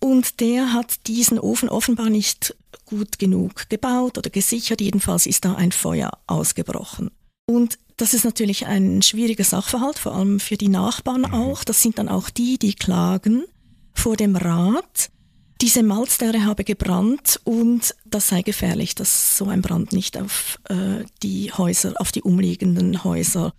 Und 0.00 0.40
der 0.40 0.72
hat 0.72 1.06
diesen 1.06 1.38
Ofen 1.38 1.68
offenbar 1.68 2.10
nicht 2.10 2.54
gut 2.84 3.18
genug 3.18 3.68
gebaut 3.68 4.18
oder 4.18 4.30
gesichert. 4.30 4.80
Jedenfalls 4.80 5.26
ist 5.26 5.44
da 5.44 5.54
ein 5.54 5.72
Feuer 5.72 6.10
ausgebrochen. 6.26 7.10
Und 7.46 7.78
das 7.96 8.12
ist 8.12 8.24
natürlich 8.24 8.66
ein 8.66 9.02
schwieriger 9.02 9.44
Sachverhalt, 9.44 9.98
vor 9.98 10.14
allem 10.14 10.38
für 10.40 10.56
die 10.56 10.68
Nachbarn 10.68 11.22
mhm. 11.22 11.34
auch. 11.34 11.64
Das 11.64 11.82
sind 11.82 11.98
dann 11.98 12.08
auch 12.08 12.30
die, 12.30 12.58
die 12.58 12.74
klagen 12.74 13.44
vor 13.98 14.16
dem 14.16 14.36
Rat. 14.36 15.10
Diese 15.60 15.82
Malzdörre 15.82 16.44
habe 16.44 16.64
gebrannt 16.64 17.40
und 17.44 17.94
das 18.04 18.28
sei 18.28 18.42
gefährlich, 18.42 18.94
dass 18.94 19.38
so 19.38 19.46
ein 19.46 19.62
Brand 19.62 19.92
nicht 19.92 20.18
auf 20.18 20.58
äh, 20.68 21.04
die 21.22 21.50
Häuser, 21.52 21.94
auf 21.96 22.12
die 22.12 22.22
umliegenden 22.22 23.04
Häuser 23.04 23.54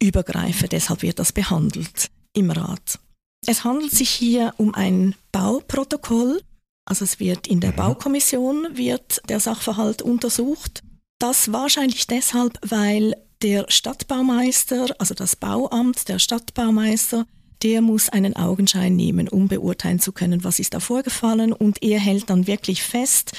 übergreife. 0.00 0.68
Deshalb 0.68 1.02
wird 1.02 1.18
das 1.18 1.32
behandelt 1.32 2.10
im 2.34 2.50
Rat. 2.50 2.98
Es 3.46 3.64
handelt 3.64 3.92
sich 3.92 4.10
hier 4.10 4.54
um 4.58 4.74
ein 4.74 5.14
Bauprotokoll. 5.32 6.42
Also 6.86 7.04
es 7.04 7.18
wird 7.20 7.46
in 7.46 7.60
der 7.60 7.72
mhm. 7.72 7.76
Baukommission 7.76 8.76
wird 8.76 9.22
der 9.28 9.40
Sachverhalt 9.40 10.02
untersucht. 10.02 10.82
Das 11.18 11.52
wahrscheinlich 11.52 12.06
deshalb, 12.06 12.58
weil 12.62 13.14
der 13.42 13.66
Stadtbaumeister, 13.68 14.94
also 14.98 15.14
das 15.14 15.36
Bauamt, 15.36 16.08
der 16.08 16.18
Stadtbaumeister, 16.18 17.26
der 17.62 17.80
muss 17.80 18.08
einen 18.08 18.36
Augenschein 18.36 18.96
nehmen, 18.96 19.28
um 19.28 19.48
beurteilen 19.48 20.00
zu 20.00 20.12
können, 20.12 20.44
was 20.44 20.58
ist 20.58 20.74
da 20.74 20.80
vorgefallen. 20.80 21.52
Und 21.52 21.82
er 21.82 21.98
hält 21.98 22.30
dann 22.30 22.46
wirklich 22.46 22.82
fest 22.82 23.32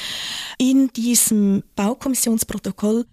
in 0.57 0.89
diesem 0.93 1.63
Baukommissionsprotokoll, 1.75 3.05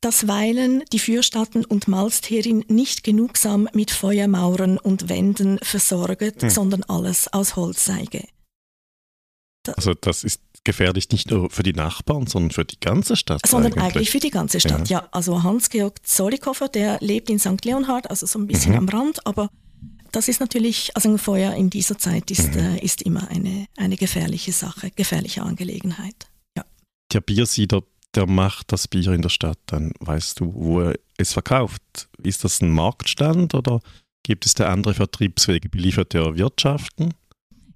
dass 0.00 0.26
Weilen 0.26 0.82
die 0.92 0.98
Fürstatten 0.98 1.64
und 1.64 1.88
Malsterin 1.88 2.64
nicht 2.68 3.04
genugsam 3.04 3.68
mit 3.72 3.90
Feuermauern 3.90 4.78
und 4.78 5.08
Wänden 5.08 5.58
versorgt, 5.62 6.42
hm. 6.42 6.50
sondern 6.50 6.82
alles 6.84 7.32
aus 7.32 7.56
Holz 7.56 7.84
sei. 7.84 8.06
Also 9.76 9.94
das 9.94 10.24
ist 10.24 10.42
gefährlich 10.64 11.08
nicht 11.10 11.30
nur 11.30 11.50
für 11.50 11.62
die 11.62 11.72
Nachbarn, 11.72 12.26
sondern 12.26 12.50
für 12.50 12.64
die 12.64 12.78
ganze 12.80 13.16
Stadt. 13.16 13.46
Sondern 13.46 13.72
eigentlich, 13.74 13.94
eigentlich 13.94 14.10
für 14.10 14.20
die 14.20 14.30
ganze 14.30 14.60
Stadt, 14.60 14.88
ja. 14.88 15.00
ja. 15.00 15.08
Also 15.12 15.42
Hans-Georg 15.42 16.04
Zollikofer, 16.04 16.68
der 16.68 16.98
lebt 17.00 17.30
in 17.30 17.38
St. 17.38 17.64
Leonhard, 17.64 18.10
also 18.10 18.26
so 18.26 18.38
ein 18.38 18.46
bisschen 18.46 18.72
mhm. 18.72 18.78
am 18.78 18.88
Rand, 18.88 19.26
aber 19.26 19.50
das 20.12 20.28
ist 20.28 20.40
natürlich, 20.40 20.94
also 20.94 21.10
ein 21.10 21.18
Feuer 21.18 21.54
in 21.54 21.70
dieser 21.70 21.98
Zeit 21.98 22.30
ist, 22.30 22.54
mhm. 22.54 22.60
äh, 22.60 22.78
ist 22.78 23.02
immer 23.02 23.28
eine, 23.28 23.66
eine 23.76 23.96
gefährliche 23.96 24.52
Sache, 24.52 24.90
gefährliche 24.90 25.42
Angelegenheit. 25.42 26.28
Ja. 26.56 26.64
Der 27.12 27.20
Biersieder, 27.20 27.82
der 28.14 28.26
macht 28.26 28.72
das 28.72 28.88
Bier 28.88 29.12
in 29.12 29.22
der 29.22 29.30
Stadt, 29.30 29.58
dann 29.66 29.92
weißt 30.00 30.40
du, 30.40 30.52
wo 30.54 30.80
er 30.80 30.94
es 31.16 31.32
verkauft. 31.32 32.08
Ist 32.22 32.44
das 32.44 32.60
ein 32.60 32.70
Marktstand 32.70 33.54
oder 33.54 33.80
gibt 34.22 34.46
es 34.46 34.54
da 34.54 34.70
andere 34.70 34.94
Vertriebswege? 34.94 35.68
Beliefert 35.68 36.14
er 36.14 36.36
Wirtschaften? 36.36 37.14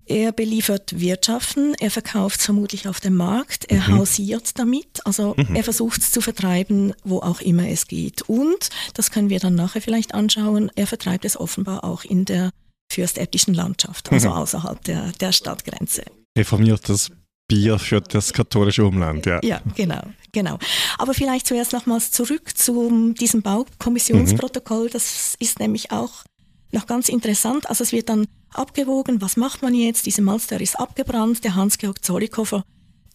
Er 0.08 0.30
beliefert 0.30 1.00
Wirtschaften, 1.00 1.74
er 1.80 1.90
verkauft 1.90 2.40
vermutlich 2.40 2.86
auf 2.86 3.00
dem 3.00 3.16
Markt, 3.16 3.64
er 3.68 3.88
mhm. 3.88 3.98
hausiert 3.98 4.56
damit, 4.56 5.04
also 5.04 5.34
mhm. 5.36 5.56
er 5.56 5.64
versucht 5.64 6.00
es 6.00 6.12
zu 6.12 6.20
vertreiben, 6.20 6.94
wo 7.02 7.18
auch 7.18 7.40
immer 7.40 7.68
es 7.68 7.88
geht. 7.88 8.22
Und, 8.22 8.70
das 8.94 9.10
können 9.10 9.30
wir 9.30 9.40
dann 9.40 9.56
nachher 9.56 9.82
vielleicht 9.82 10.14
anschauen, 10.14 10.70
er 10.76 10.86
vertreibt 10.86 11.24
es 11.24 11.36
offenbar 11.36 11.82
auch 11.82 12.04
in 12.04 12.24
der 12.24 12.50
fürstäbtischen 12.90 13.52
Landschaft, 13.52 14.12
also 14.12 14.28
mhm. 14.28 14.34
außerhalb 14.36 14.82
der, 14.84 15.10
der 15.20 15.32
Stadtgrenze. 15.32 16.04
Reformiertes 16.38 17.10
Bier 17.48 17.78
für 17.78 18.00
das 18.00 18.32
katholische 18.32 18.84
Umland, 18.84 19.26
ja. 19.26 19.40
Ja, 19.42 19.60
genau, 19.74 20.02
genau. 20.32 20.58
Aber 20.98 21.14
vielleicht 21.14 21.48
zuerst 21.48 21.72
nochmals 21.72 22.12
zurück 22.12 22.56
zu 22.56 23.12
diesem 23.12 23.42
Baukommissionsprotokoll. 23.42 24.86
Mhm. 24.86 24.90
Das 24.92 25.36
ist 25.40 25.58
nämlich 25.58 25.90
auch 25.90 26.24
noch 26.72 26.86
ganz 26.86 27.08
interessant. 27.08 27.68
Also 27.68 27.84
es 27.84 27.92
wird 27.92 28.08
dann 28.08 28.26
abgewogen, 28.58 29.20
was 29.20 29.36
macht 29.36 29.62
man 29.62 29.74
jetzt? 29.74 30.06
Diese 30.06 30.22
Malster 30.22 30.60
ist 30.60 30.78
abgebrannt. 30.78 31.44
Der 31.44 31.54
Hans-Georg 31.54 32.04
Zollikofer, 32.04 32.64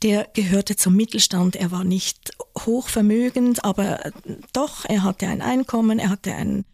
der 0.03 0.27
gehörte 0.33 0.75
zum 0.75 0.95
Mittelstand. 0.95 1.55
Er 1.55 1.71
war 1.71 1.83
nicht 1.83 2.31
hochvermögend, 2.57 3.63
aber 3.63 4.05
äh, 4.05 4.12
doch, 4.53 4.86
er 4.86 5.03
hatte 5.03 5.27
ein 5.27 5.41
Einkommen, 5.41 6.00
er 6.00 6.10
hatte 6.10 6.33
ein, 6.33 6.65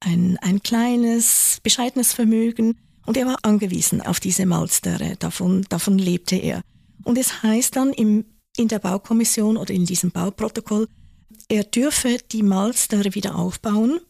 ein, 0.00 0.38
ein 0.40 0.62
kleines, 0.62 1.60
bescheidenes 1.62 2.12
Vermögen 2.12 2.78
und 3.06 3.16
er 3.16 3.26
war 3.26 3.38
angewiesen 3.42 4.00
auf 4.00 4.20
diese 4.20 4.46
Malstere. 4.46 5.16
Davon, 5.18 5.64
davon 5.68 5.98
lebte 5.98 6.36
er. 6.36 6.62
Und 7.04 7.18
es 7.18 7.42
heißt 7.42 7.76
dann 7.76 7.92
im, 7.92 8.24
in 8.56 8.68
der 8.68 8.78
Baukommission 8.78 9.56
oder 9.56 9.72
in 9.72 9.86
diesem 9.86 10.10
Bauprotokoll, 10.10 10.86
er 11.48 11.64
dürfe 11.64 12.18
die 12.30 12.42
Malstere 12.42 13.14
wieder 13.14 13.36
aufbauen. 13.36 14.00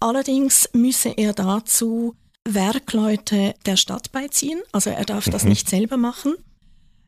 Allerdings 0.00 0.68
müsse 0.72 1.10
er 1.16 1.32
dazu 1.32 2.14
Werkleute 2.46 3.54
der 3.64 3.76
Stadt 3.76 4.12
beiziehen, 4.12 4.60
also 4.72 4.90
er 4.90 5.04
darf 5.04 5.26
mhm. 5.26 5.30
das 5.32 5.44
nicht 5.44 5.68
selber 5.68 5.96
machen, 5.96 6.34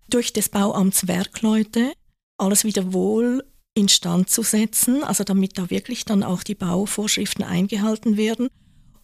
durch 0.08 0.32
des 0.32 0.48
Bauamts 0.48 1.08
Werkleute 1.08 1.92
alles 2.38 2.64
wieder 2.64 2.92
wohl 2.92 3.44
instand 3.74 4.30
zu 4.30 4.42
setzen, 4.42 5.04
also 5.04 5.24
damit 5.24 5.58
da 5.58 5.68
wirklich 5.68 6.04
dann 6.04 6.22
auch 6.22 6.42
die 6.42 6.54
Bauvorschriften 6.54 7.44
eingehalten 7.44 8.16
werden. 8.16 8.48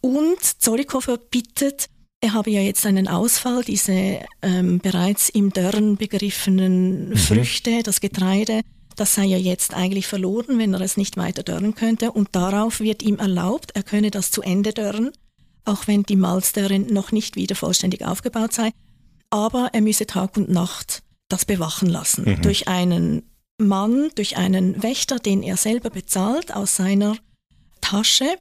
Und 0.01 0.39
Zollikofer 0.41 1.17
bittet, 1.17 1.87
er 2.21 2.33
habe 2.33 2.49
ja 2.49 2.61
jetzt 2.61 2.85
einen 2.85 3.07
Ausfall, 3.07 3.63
diese 3.63 4.19
ähm, 4.41 4.79
bereits 4.79 5.29
im 5.29 5.51
Dörren 5.51 5.97
begriffenen 5.97 7.09
mhm. 7.09 7.15
Früchte, 7.15 7.83
das 7.83 8.01
Getreide, 8.01 8.61
das 8.95 9.15
sei 9.15 9.25
ja 9.25 9.37
jetzt 9.37 9.73
eigentlich 9.73 10.07
verloren, 10.07 10.57
wenn 10.57 10.73
er 10.73 10.81
es 10.81 10.97
nicht 10.97 11.17
weiter 11.17 11.43
dörren 11.43 11.75
könnte. 11.75 12.11
Und 12.11 12.29
darauf 12.31 12.79
wird 12.79 13.03
ihm 13.03 13.17
erlaubt, 13.17 13.71
er 13.75 13.83
könne 13.83 14.11
das 14.11 14.31
zu 14.31 14.41
Ende 14.41 14.73
dörren 14.73 15.11
auch 15.65 15.87
wenn 15.87 16.03
die 16.03 16.15
Malz 16.15 16.53
darin 16.53 16.87
noch 16.87 17.11
nicht 17.11 17.35
wieder 17.35 17.55
vollständig 17.55 18.05
aufgebaut 18.05 18.53
sei. 18.53 18.71
Aber 19.29 19.69
er 19.73 19.81
müsse 19.81 20.05
Tag 20.05 20.37
und 20.37 20.49
Nacht 20.49 21.03
das 21.29 21.45
bewachen 21.45 21.89
lassen 21.89 22.25
mhm. 22.25 22.41
durch 22.41 22.67
einen 22.67 23.23
Mann, 23.57 24.09
durch 24.15 24.37
einen 24.37 24.83
Wächter, 24.83 25.19
den 25.19 25.41
er 25.41 25.57
selber 25.57 25.89
bezahlt 25.89 26.53
aus 26.53 26.75
seiner 26.75 27.17
Tasche. 27.81 28.37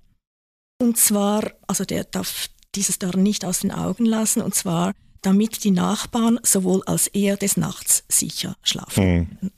Und 0.78 0.98
zwar, 0.98 1.52
also 1.66 1.84
der 1.84 2.04
darf 2.04 2.48
dieses 2.74 2.98
Dörren 2.98 3.22
nicht 3.22 3.44
aus 3.44 3.60
den 3.60 3.70
Augen 3.70 4.04
lassen, 4.04 4.42
und 4.42 4.54
zwar 4.54 4.92
damit 5.20 5.62
die 5.64 5.70
Nachbarn 5.70 6.40
sowohl 6.42 6.82
als 6.84 7.06
er 7.06 7.36
des 7.36 7.56
Nachts 7.56 8.04
sicher 8.08 8.56
schlafen. 8.62 9.38
Mhm. 9.40 9.50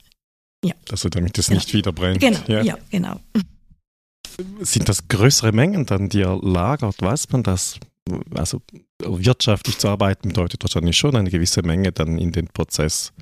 Ja. 0.63 0.73
Also 0.89 1.09
damit 1.09 1.37
es 1.37 1.47
genau. 1.47 1.59
nicht 1.59 1.73
wieder 1.73 1.91
brennt. 1.91 2.19
Genau, 2.19 2.39
ja, 2.47 2.61
ja 2.61 2.77
genau. 2.89 3.19
Sind 4.59 4.89
das 4.89 5.07
größere 5.07 5.51
Mengen 5.51 5.85
dann, 5.85 6.09
die 6.09 6.21
er 6.21 6.37
lagert? 6.41 7.01
Weiß 7.01 7.29
man 7.31 7.43
das? 7.43 7.79
Also 8.33 8.61
wirtschaftlich 8.99 9.77
zu 9.77 9.87
arbeiten 9.87 10.29
bedeutet 10.29 10.63
wahrscheinlich 10.63 10.97
schon 10.97 11.15
eine 11.15 11.29
gewisse 11.29 11.63
Menge 11.63 11.91
dann 11.91 12.17
in 12.17 12.31
den 12.31 12.47
Prozess 12.47 13.13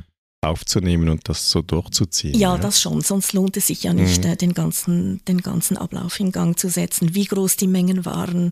aufzunehmen 0.44 1.10
und 1.10 1.28
das 1.30 1.50
so 1.50 1.62
durchzuziehen. 1.62 2.34
Ja, 2.34 2.56
ja, 2.56 2.58
das 2.58 2.82
schon. 2.82 3.02
Sonst 3.02 3.34
lohnt 3.34 3.58
es 3.58 3.68
sich 3.68 3.84
ja 3.84 3.94
nicht, 3.94 4.24
mhm. 4.24 4.32
Äh, 4.32 4.36
den, 4.36 4.54
ganzen, 4.54 5.24
den 5.26 5.42
ganzen 5.42 5.78
Ablauf 5.78 6.20
in 6.20 6.32
Gang 6.32 6.58
zu 6.58 6.70
setzen. 6.70 7.16
Wie 7.16 7.26
groß 7.26 7.56
die 7.58 7.68
Mengen 7.68 8.06
waren, 8.06 8.52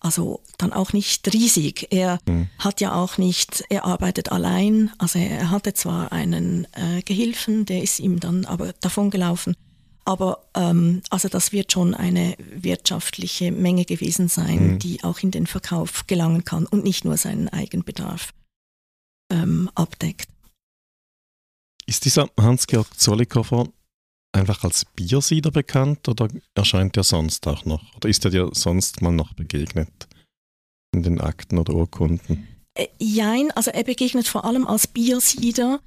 also 0.00 0.40
dann 0.58 0.72
auch 0.72 0.92
nicht 0.92 1.32
riesig. 1.32 1.88
Er 1.90 2.18
mhm. 2.26 2.48
hat 2.58 2.80
ja 2.80 2.94
auch 2.94 3.18
nicht, 3.18 3.64
er 3.68 3.84
arbeitet 3.84 4.32
allein. 4.32 4.90
Also 4.98 5.18
er 5.18 5.50
hatte 5.50 5.74
zwar 5.74 6.12
einen 6.12 6.66
äh, 6.72 7.02
Gehilfen, 7.02 7.66
der 7.66 7.82
ist 7.82 8.00
ihm 8.00 8.20
dann 8.20 8.44
aber 8.44 8.72
davongelaufen. 8.80 9.56
Aber 10.04 10.44
ähm, 10.54 11.02
also 11.10 11.28
das 11.28 11.52
wird 11.52 11.72
schon 11.72 11.94
eine 11.94 12.36
wirtschaftliche 12.38 13.52
Menge 13.52 13.84
gewesen 13.84 14.28
sein, 14.28 14.72
mhm. 14.72 14.78
die 14.78 15.04
auch 15.04 15.20
in 15.20 15.30
den 15.30 15.46
Verkauf 15.46 16.06
gelangen 16.06 16.44
kann 16.44 16.66
und 16.66 16.84
nicht 16.84 17.04
nur 17.04 17.16
seinen 17.16 17.48
Eigenbedarf 17.48 18.32
ähm, 19.32 19.70
abdeckt. 19.74 20.28
Ist 21.86 22.04
dieser 22.04 22.28
Hans-Georg 22.38 22.98
Zollikofer 22.98 23.68
einfach 24.32 24.64
als 24.64 24.84
Biersieder 24.84 25.50
bekannt 25.50 26.08
oder 26.08 26.28
erscheint 26.54 26.96
er 26.96 27.04
sonst 27.04 27.46
auch 27.46 27.64
noch? 27.64 27.94
Oder 27.96 28.08
ist 28.08 28.24
er 28.24 28.30
dir 28.30 28.50
sonst 28.52 29.02
mal 29.02 29.12
noch 29.12 29.34
begegnet 29.34 30.08
in 30.94 31.02
den 31.02 31.20
Akten 31.20 31.58
oder 31.58 31.74
Urkunden? 31.74 32.48
Äh, 32.74 32.88
jein, 32.98 33.50
also 33.52 33.70
er 33.70 33.84
begegnet 33.84 34.26
vor 34.26 34.44
allem 34.44 34.66
als 34.66 34.86
Biersieder, 34.86 35.80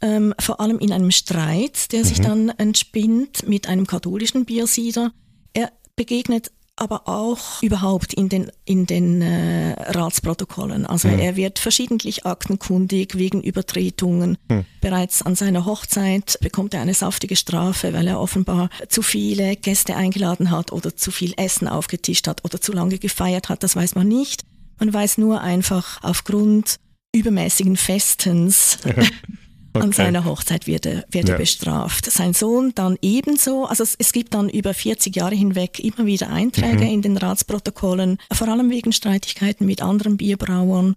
ähm, 0.00 0.34
vor 0.38 0.60
allem 0.60 0.78
in 0.78 0.92
einem 0.92 1.10
Streit, 1.10 1.92
der 1.92 2.04
sich 2.04 2.18
mhm. 2.18 2.22
dann 2.24 2.48
entspinnt 2.50 3.48
mit 3.48 3.68
einem 3.68 3.86
katholischen 3.86 4.44
Biersieder. 4.44 5.12
Er 5.52 5.72
begegnet 5.96 6.50
aber 6.76 7.08
auch 7.08 7.62
überhaupt 7.62 8.12
in 8.12 8.28
den, 8.28 8.52
in 8.66 8.84
den 8.84 9.22
äh, 9.22 9.72
Ratsprotokollen. 9.92 10.84
Also 10.84 11.08
mhm. 11.08 11.18
er 11.18 11.36
wird 11.36 11.58
verschiedentlich 11.58 12.26
aktenkundig 12.26 13.16
wegen 13.16 13.42
Übertretungen. 13.42 14.36
Mhm. 14.48 14.66
Bereits 14.82 15.22
an 15.22 15.34
seiner 15.34 15.64
Hochzeit 15.64 16.38
bekommt 16.42 16.74
er 16.74 16.82
eine 16.82 16.92
saftige 16.92 17.34
Strafe, 17.34 17.94
weil 17.94 18.06
er 18.06 18.20
offenbar 18.20 18.68
zu 18.88 19.00
viele 19.00 19.56
Gäste 19.56 19.96
eingeladen 19.96 20.50
hat 20.50 20.70
oder 20.70 20.94
zu 20.94 21.10
viel 21.10 21.32
Essen 21.38 21.66
aufgetischt 21.66 22.28
hat 22.28 22.44
oder 22.44 22.60
zu 22.60 22.72
lange 22.72 22.98
gefeiert 22.98 23.48
hat. 23.48 23.62
Das 23.62 23.74
weiß 23.74 23.94
man 23.94 24.06
nicht. 24.06 24.44
Man 24.78 24.92
weiß 24.92 25.16
nur 25.16 25.40
einfach 25.40 26.02
aufgrund 26.02 26.76
übermäßigen 27.14 27.78
Festens 27.78 28.78
Okay. 29.76 29.86
An 29.86 29.92
seiner 29.92 30.24
Hochzeit 30.24 30.66
wird 30.66 30.86
er, 30.86 31.04
wird 31.10 31.28
er 31.28 31.38
bestraft. 31.38 32.10
Sein 32.10 32.34
Sohn 32.34 32.72
dann 32.74 32.96
ebenso. 33.02 33.66
Also 33.66 33.82
es, 33.82 33.94
es, 33.98 34.12
gibt 34.12 34.34
dann 34.34 34.48
über 34.48 34.74
40 34.74 35.14
Jahre 35.14 35.34
hinweg 35.34 35.78
immer 35.78 36.06
wieder 36.06 36.30
Einträge 36.30 36.84
mhm. 36.84 36.90
in 36.90 37.02
den 37.02 37.16
Ratsprotokollen, 37.16 38.18
vor 38.32 38.48
allem 38.48 38.70
wegen 38.70 38.92
Streitigkeiten 38.92 39.66
mit 39.66 39.82
anderen 39.82 40.16
Bierbrauern. 40.16 40.94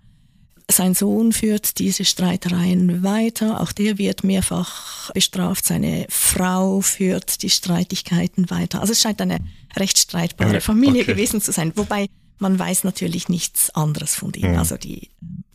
Sein 0.71 0.93
Sohn 0.93 1.33
führt 1.33 1.79
diese 1.79 2.05
Streitereien 2.05 3.01
weiter, 3.01 3.59
auch 3.59 3.71
der 3.71 3.97
wird 3.97 4.23
mehrfach 4.23 5.11
bestraft. 5.11 5.65
Seine 5.65 6.05
Frau 6.09 6.81
führt 6.81 7.41
die 7.41 7.49
Streitigkeiten 7.49 8.51
weiter. 8.51 8.79
Also 8.79 8.93
es 8.93 9.01
scheint 9.01 9.19
eine 9.19 9.39
recht 9.75 9.97
streitbare 9.97 10.61
Familie 10.61 11.01
okay. 11.01 11.13
gewesen 11.13 11.41
zu 11.41 11.51
sein. 11.51 11.71
Wobei 11.75 12.07
man 12.39 12.57
weiß 12.57 12.83
natürlich 12.83 13.29
nichts 13.29 13.69
anderes 13.71 14.15
von 14.15 14.31
denen. 14.31 14.53
Mhm. 14.53 14.59
Also 14.59 14.77
die 14.77 15.09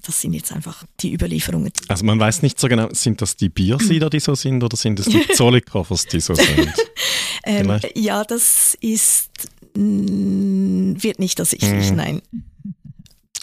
das 0.06 0.20
sind 0.20 0.34
jetzt 0.34 0.52
einfach 0.52 0.84
die 1.00 1.14
Überlieferungen. 1.14 1.72
Also 1.88 2.04
man 2.04 2.18
weiß 2.20 2.42
nicht 2.42 2.60
so 2.60 2.68
genau, 2.68 2.88
sind 2.92 3.22
das 3.22 3.36
die 3.36 3.48
Biersieder, 3.48 4.10
die 4.10 4.20
so 4.20 4.34
sind, 4.34 4.62
oder 4.62 4.76
sind 4.76 5.00
es 5.00 5.06
die 5.06 5.26
Zollikoffers, 5.32 6.06
die 6.06 6.20
so 6.20 6.34
sind? 6.34 6.72
ähm, 7.44 7.80
ja, 7.94 8.24
das 8.24 8.76
ist, 8.80 9.30
mm, 9.74 10.94
wird 10.96 11.18
nicht 11.18 11.38
ersichtlich, 11.38 11.90
mhm. 11.90 11.96
nein. 11.96 12.22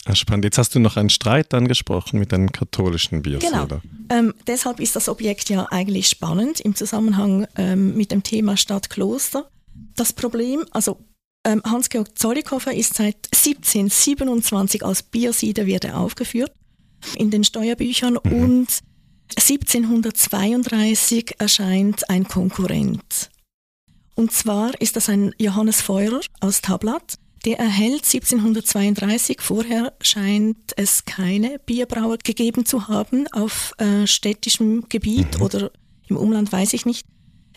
Ah, 0.05 0.15
spannend. 0.15 0.45
Jetzt 0.45 0.57
hast 0.57 0.74
du 0.74 0.79
noch 0.79 0.98
einen 0.98 1.10
Streit 1.10 1.53
angesprochen 1.53 2.19
mit 2.19 2.33
einem 2.33 2.51
katholischen 2.51 3.21
Biersieder. 3.21 3.67
Genau. 3.67 3.81
Ähm, 4.10 4.33
deshalb 4.48 4.79
ist 4.79 4.95
das 4.95 5.07
Objekt 5.07 5.50
ja 5.50 5.67
eigentlich 5.69 6.07
spannend 6.10 6.60
im 6.60 6.75
Zusammenhang 6.75 7.48
ähm, 7.55 7.95
mit 7.95 8.12
dem 8.12 8.24
Thema 8.24 8.57
Stadt-Kloster. 8.57 9.48
Das 9.95 10.13
Problem, 10.13 10.65
also 10.71 10.98
Hans-Georg 11.45 12.17
Zollikofer 12.17 12.74
ist 12.74 12.93
seit 12.93 13.27
1727 13.33 14.86
als 14.86 15.03
Biersieder 15.03 15.65
wird 15.65 15.86
er 15.86 15.98
aufgeführt 15.98 16.51
in 17.15 17.31
den 17.31 17.43
Steuerbüchern 17.43 18.17
mhm. 18.24 18.31
und 18.31 18.79
1732 19.38 21.35
erscheint 21.39 22.09
ein 22.09 22.27
Konkurrent. 22.27 23.29
Und 24.16 24.31
zwar 24.33 24.79
ist 24.81 24.96
das 24.96 25.09
ein 25.09 25.33
Johannes 25.39 25.81
Feurer 25.81 26.22
aus 26.42 26.61
Tablat. 26.61 27.16
Der 27.46 27.57
erhält 27.57 28.03
1732, 28.05 29.42
vorher 29.42 29.94
scheint 30.01 30.74
es 30.75 31.05
keine 31.05 31.57
Bierbrauer 31.59 32.18
gegeben 32.20 32.66
zu 32.66 32.87
haben 32.87 33.25
auf 33.31 33.74
äh, 33.79 34.05
städtischem 34.05 34.85
Gebiet 34.89 35.37
mhm. 35.37 35.44
oder 35.44 35.72
im 36.07 36.18
Umland, 36.18 36.51
weiß 36.51 36.74
ich 36.74 36.85
nicht. 36.85 37.07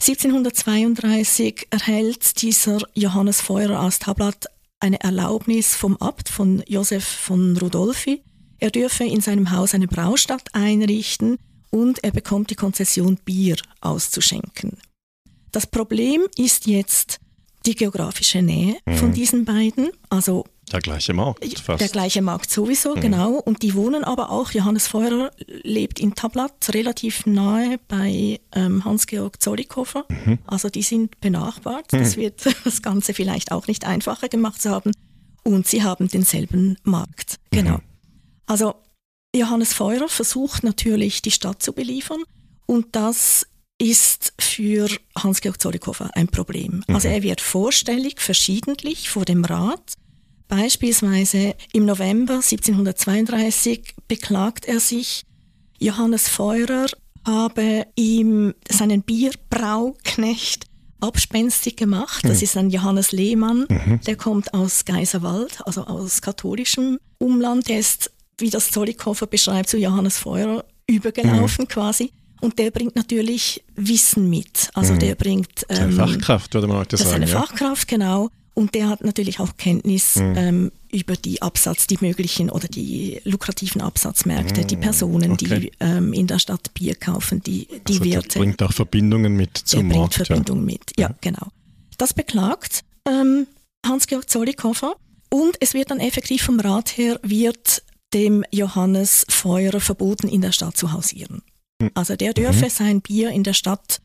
1732 0.00 1.68
erhält 1.70 2.42
dieser 2.42 2.78
Johannes 2.94 3.40
Feurer 3.40 3.80
aus 3.80 3.98
Tablat 3.98 4.46
eine 4.80 5.00
Erlaubnis 5.00 5.74
vom 5.74 5.96
Abt 5.96 6.28
von 6.28 6.62
Josef 6.66 7.04
von 7.04 7.56
Rudolfi. 7.56 8.22
Er 8.58 8.70
dürfe 8.70 9.04
in 9.04 9.20
seinem 9.20 9.50
Haus 9.50 9.74
eine 9.74 9.88
Braustadt 9.88 10.54
einrichten 10.54 11.38
und 11.70 12.04
er 12.04 12.10
bekommt 12.10 12.50
die 12.50 12.54
Konzession, 12.54 13.18
Bier 13.24 13.56
auszuschenken. 13.80 14.78
Das 15.52 15.66
Problem 15.66 16.22
ist 16.36 16.66
jetzt 16.66 17.18
die 17.66 17.74
geografische 17.74 18.42
Nähe 18.42 18.76
mhm. 18.86 18.96
von 18.96 19.12
diesen 19.12 19.44
beiden. 19.44 19.90
Also 20.10 20.44
der 20.72 20.80
gleiche 20.80 21.12
Markt 21.12 21.58
fast. 21.60 21.80
Der 21.80 21.88
gleiche 21.88 22.22
Markt 22.22 22.50
sowieso, 22.50 22.96
mhm. 22.96 23.00
genau. 23.00 23.32
Und 23.34 23.62
die 23.62 23.74
wohnen 23.74 24.04
aber 24.04 24.30
auch, 24.30 24.52
Johannes 24.52 24.86
Feurer 24.86 25.30
lebt 25.46 26.00
in 26.00 26.14
Tablat, 26.14 26.52
relativ 26.72 27.26
nahe 27.26 27.78
bei 27.88 28.40
ähm, 28.54 28.84
Hans-Georg 28.84 29.40
Zollikofer. 29.42 30.06
Mhm. 30.08 30.38
Also 30.46 30.70
die 30.70 30.82
sind 30.82 31.20
benachbart. 31.20 31.92
Mhm. 31.92 31.98
Das 31.98 32.16
wird 32.16 32.42
das 32.64 32.82
Ganze 32.82 33.14
vielleicht 33.14 33.52
auch 33.52 33.66
nicht 33.66 33.84
einfacher 33.84 34.28
gemacht 34.28 34.60
zu 34.60 34.70
haben. 34.70 34.92
Und 35.42 35.66
sie 35.66 35.82
haben 35.82 36.08
denselben 36.08 36.78
Markt, 36.84 37.38
genau. 37.50 37.76
Mhm. 37.76 37.82
Also 38.46 38.74
Johannes 39.36 39.74
Feurer 39.74 40.08
versucht 40.08 40.64
natürlich, 40.64 41.20
die 41.20 41.30
Stadt 41.30 41.62
zu 41.62 41.72
beliefern. 41.72 42.22
Und 42.66 42.96
das 42.96 43.46
ist 43.78 44.32
für 44.38 44.88
Hans-Georg 45.18 45.60
Zollikofer 45.60 46.10
ein 46.14 46.28
Problem. 46.28 46.84
Also 46.86 47.08
mhm. 47.08 47.14
er 47.14 47.22
wird 47.22 47.40
vorstellig, 47.40 48.20
verschiedentlich 48.20 49.10
vor 49.10 49.24
dem 49.24 49.44
Rat 49.44 49.94
Beispielsweise 50.48 51.54
im 51.72 51.86
November 51.86 52.34
1732 52.34 53.94
beklagt 54.08 54.66
er 54.66 54.80
sich, 54.80 55.22
Johannes 55.78 56.28
Feurer 56.28 56.86
habe 57.26 57.86
ihm 57.96 58.54
seinen 58.68 59.02
Bierbrauknecht 59.02 60.66
abspenstig 61.00 61.76
gemacht. 61.76 62.24
Das 62.24 62.38
mhm. 62.38 62.44
ist 62.44 62.56
ein 62.56 62.70
Johannes 62.70 63.12
Lehmann, 63.12 63.66
mhm. 63.68 64.00
der 64.06 64.16
kommt 64.16 64.52
aus 64.54 64.84
Geiserwald, 64.84 65.58
also 65.66 65.84
aus 65.84 66.22
katholischem 66.22 66.98
Umland. 67.18 67.68
Der 67.68 67.78
ist, 67.78 68.10
wie 68.38 68.50
das 68.50 68.70
Zollikofer 68.70 69.26
beschreibt, 69.26 69.68
zu 69.68 69.78
Johannes 69.78 70.18
Feurer 70.18 70.64
übergelaufen 70.86 71.64
mhm. 71.64 71.68
quasi. 71.68 72.12
Und 72.40 72.58
der 72.58 72.70
bringt 72.70 72.94
natürlich 72.94 73.64
Wissen 73.74 74.28
mit. 74.28 74.68
Also 74.74 74.94
mhm. 74.94 74.98
der 74.98 75.14
bringt... 75.14 75.64
Ähm, 75.68 75.92
seine 75.92 75.92
Fachkraft, 75.92 76.52
würde 76.52 76.66
man 76.66 76.78
heute 76.78 76.96
sagen. 76.96 77.10
Seine 77.10 77.26
ja. 77.26 77.40
Fachkraft, 77.40 77.88
genau. 77.88 78.28
Und 78.54 78.74
der 78.76 78.88
hat 78.88 79.02
natürlich 79.02 79.40
auch 79.40 79.56
Kenntnis 79.56 80.16
mhm. 80.16 80.34
ähm, 80.36 80.72
über 80.92 81.16
die 81.16 81.42
Absatz, 81.42 81.88
die 81.88 81.98
möglichen 82.00 82.50
oder 82.50 82.68
die 82.68 83.20
lukrativen 83.24 83.80
Absatzmärkte, 83.80 84.62
mhm. 84.62 84.66
die 84.68 84.76
Personen, 84.76 85.32
okay. 85.32 85.60
die 85.60 85.72
ähm, 85.80 86.12
in 86.12 86.28
der 86.28 86.38
Stadt 86.38 86.72
Bier 86.72 86.94
kaufen, 86.94 87.42
die, 87.42 87.66
die 87.88 87.94
also 87.94 88.04
Werte. 88.04 88.38
bringt 88.38 88.62
auch 88.62 88.72
Verbindungen 88.72 89.34
mit 89.34 89.58
zum 89.58 89.88
der 89.88 89.98
Markt. 89.98 90.14
Bringt 90.14 90.26
Verbindungen 90.28 90.68
ja. 90.68 90.72
mit, 90.72 90.92
ja, 90.96 91.08
ja, 91.08 91.14
genau. 91.20 91.48
Das 91.98 92.14
beklagt 92.14 92.84
ähm, 93.06 93.48
Hans-Georg 93.84 94.30
Zollikofer 94.30 94.94
und 95.30 95.56
es 95.60 95.74
wird 95.74 95.90
dann 95.90 95.98
effektiv 95.98 96.44
vom 96.44 96.60
Rat 96.60 96.96
her, 96.96 97.18
wird 97.22 97.82
dem 98.14 98.44
Johannes 98.52 99.26
Feurer 99.28 99.80
verboten, 99.80 100.28
in 100.28 100.40
der 100.40 100.52
Stadt 100.52 100.76
zu 100.76 100.92
hausieren. 100.92 101.42
Mhm. 101.80 101.90
Also 101.94 102.14
der 102.14 102.32
dürfe 102.32 102.66
mhm. 102.66 102.70
sein 102.70 103.00
Bier 103.00 103.30
in 103.30 103.42
der 103.42 103.52
Stadt 103.52 104.00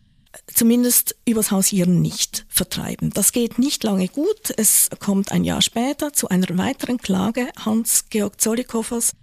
zumindest 0.54 1.16
übers 1.26 1.52
Hausieren 1.52 2.02
nicht 2.02 2.46
vertreiben. 2.50 3.12
Das 3.12 3.32
geht 3.32 3.60
nicht 3.60 3.84
lange 3.84 4.08
gut. 4.08 4.54
Es 4.58 4.90
kommt 5.00 5.32
ein 5.32 5.44
Jahr 5.44 5.62
später 5.62 6.14
zu 6.14 6.30
einer 6.30 6.58
weiteren 6.58 6.98
Klage 6.98 7.48
Hans-Georg 7.64 8.40
Zollikoffers. 8.40 9.14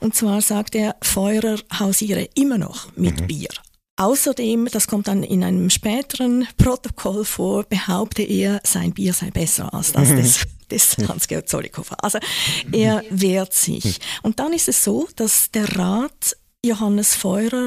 Und 0.00 0.14
zwar 0.14 0.40
sagt 0.40 0.74
er, 0.74 0.96
Feurer 1.02 1.58
hausiere 1.78 2.28
immer 2.34 2.58
noch 2.58 2.94
mit 2.96 3.20
mhm. 3.20 3.26
Bier. 3.26 3.48
Außerdem, 3.96 4.68
das 4.70 4.86
kommt 4.86 5.08
dann 5.08 5.24
in 5.24 5.42
einem 5.42 5.70
späteren 5.70 6.46
Protokoll 6.56 7.24
vor, 7.24 7.64
behaupte 7.64 8.22
er, 8.22 8.60
sein 8.64 8.92
Bier 8.94 9.12
sei 9.12 9.32
besser 9.32 9.74
als 9.74 9.92
das 9.92 10.10
des, 10.10 10.46
des 10.70 10.96
Hans-Georg 11.08 11.48
Zollikofer. 11.48 11.96
Also 12.02 12.18
er 12.70 13.02
wehrt 13.10 13.54
sich. 13.54 13.98
Und 14.22 14.38
dann 14.38 14.52
ist 14.52 14.68
es 14.68 14.84
so, 14.84 15.08
dass 15.16 15.50
der 15.50 15.76
Rat 15.76 16.36
Johannes 16.64 17.16
Feurer 17.16 17.66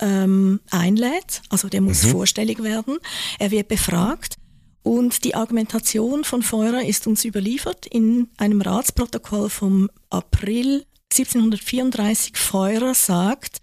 ähm, 0.00 0.60
einlädt, 0.70 1.42
also 1.48 1.68
der 1.68 1.80
muss 1.80 2.04
mhm. 2.04 2.10
vorstellig 2.10 2.62
werden. 2.62 2.98
Er 3.38 3.50
wird 3.50 3.68
befragt 3.68 4.36
und 4.82 5.24
die 5.24 5.34
Argumentation 5.34 6.24
von 6.24 6.42
Feurer 6.42 6.84
ist 6.84 7.06
uns 7.06 7.24
überliefert 7.24 7.86
in 7.86 8.28
einem 8.38 8.60
Ratsprotokoll 8.62 9.50
vom 9.50 9.90
April 10.08 10.86
1734. 11.12 12.36
Feurer 12.36 12.94
sagt, 12.94 13.58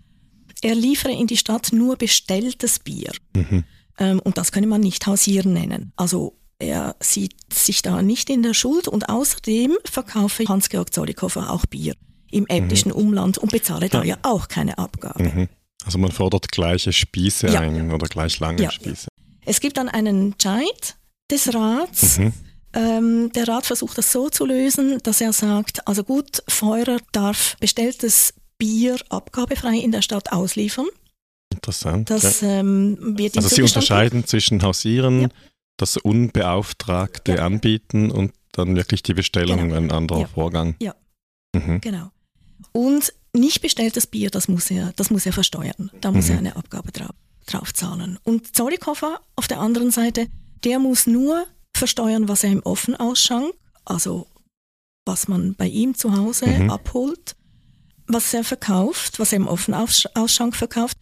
er 0.61 0.75
liefere 0.75 1.13
in 1.13 1.27
die 1.27 1.37
Stadt 1.37 1.71
nur 1.71 1.95
bestelltes 1.95 2.79
Bier. 2.79 3.11
Mhm. 3.35 3.63
Ähm, 3.99 4.19
und 4.19 4.37
das 4.37 4.51
könne 4.51 4.67
man 4.67 4.81
nicht 4.81 5.07
hausieren 5.07 5.53
nennen. 5.53 5.91
Also 5.95 6.37
er 6.59 6.95
sieht 6.99 7.35
sich 7.53 7.81
da 7.81 8.01
nicht 8.01 8.29
in 8.29 8.43
der 8.43 8.53
Schuld 8.53 8.87
und 8.87 9.09
außerdem 9.09 9.77
verkaufe 9.85 10.45
Hans-Georg 10.47 10.93
Zollikofer 10.93 11.51
auch 11.51 11.65
Bier 11.65 11.95
im 12.31 12.45
äbtischen 12.47 12.91
mhm. 12.91 12.97
Umland 12.97 13.37
und 13.37 13.51
bezahle 13.51 13.89
da 13.89 14.03
ja 14.03 14.17
auch 14.23 14.47
keine 14.47 14.77
Abgabe. 14.77 15.23
Mhm. 15.23 15.49
Also 15.87 15.99
man 15.99 16.11
fordert 16.11 16.51
gleiche 16.51 16.91
Spieße 16.91 17.47
ja. 17.47 17.61
ein 17.61 17.91
oder 17.93 18.07
gleich 18.07 18.41
lange 18.41 18.61
ja. 18.61 18.69
Spieße. 18.69 19.07
Es 19.45 19.61
gibt 19.61 19.77
dann 19.77 19.87
einen 19.87 20.33
Entscheid 20.33 20.97
des 21.31 21.53
Rats. 21.53 22.17
Mhm. 22.17 22.33
Ähm, 22.73 23.31
der 23.33 23.47
Rat 23.47 23.65
versucht 23.65 23.97
das 23.97 24.11
so 24.11 24.27
zu 24.27 24.45
lösen, 24.45 24.99
dass 25.03 25.21
er 25.21 25.31
sagt, 25.31 25.87
also 25.87 26.03
gut, 26.03 26.43
Feurer 26.49 26.97
darf 27.13 27.55
bestelltes 27.61 28.33
Bier 28.57 28.97
abgabefrei 29.07 29.77
in 29.77 29.93
der 29.93 30.01
Stadt 30.01 30.33
ausliefern. 30.33 30.87
Interessant. 31.53 32.09
Das, 32.09 32.41
ja. 32.41 32.59
ähm, 32.59 33.17
wird 33.17 33.37
also 33.37 33.47
Sie 33.47 33.61
unterscheiden 33.61 34.27
zwischen 34.27 34.61
Hausieren, 34.63 35.21
ja. 35.21 35.27
das 35.77 35.95
unbeauftragte. 35.95 37.41
Anbieten 37.41 38.11
und 38.11 38.33
dann 38.51 38.75
wirklich 38.75 39.03
die 39.03 39.13
Bestellung, 39.13 39.69
genau. 39.69 39.75
ein 39.75 39.91
anderer 39.91 40.27
Vorgang. 40.27 40.75
Ja, 40.81 40.95
mhm. 41.55 41.79
genau. 41.79 42.11
Und 42.73 43.13
nicht 43.37 43.61
bestelltes 43.61 44.07
Bier, 44.07 44.29
das 44.29 44.47
muss 44.47 44.69
er, 44.71 44.93
das 44.95 45.09
muss 45.09 45.25
er 45.25 45.33
versteuern. 45.33 45.91
Da 46.01 46.11
muss 46.11 46.27
mhm. 46.27 46.31
er 46.31 46.37
eine 46.39 46.55
Abgabe 46.55 46.91
drauf, 46.91 47.15
drauf 47.45 47.73
zahlen. 47.73 48.19
Und 48.23 48.55
Zollikofer 48.55 49.21
auf 49.35 49.47
der 49.47 49.59
anderen 49.59 49.91
Seite, 49.91 50.27
der 50.63 50.79
muss 50.79 51.07
nur 51.07 51.45
versteuern, 51.73 52.27
was 52.27 52.43
er 52.43 52.51
im 52.51 52.63
Offenausschank, 52.63 53.53
also 53.85 54.27
was 55.05 55.27
man 55.27 55.55
bei 55.55 55.67
ihm 55.67 55.95
zu 55.95 56.15
Hause 56.15 56.47
mhm. 56.47 56.69
abholt, 56.69 57.35
was 58.07 58.33
er 58.33 58.43
verkauft, 58.43 59.19
was 59.19 59.31
er 59.31 59.37
im 59.37 59.47
Offenausschank 59.47 60.55
verkauft 60.55 60.97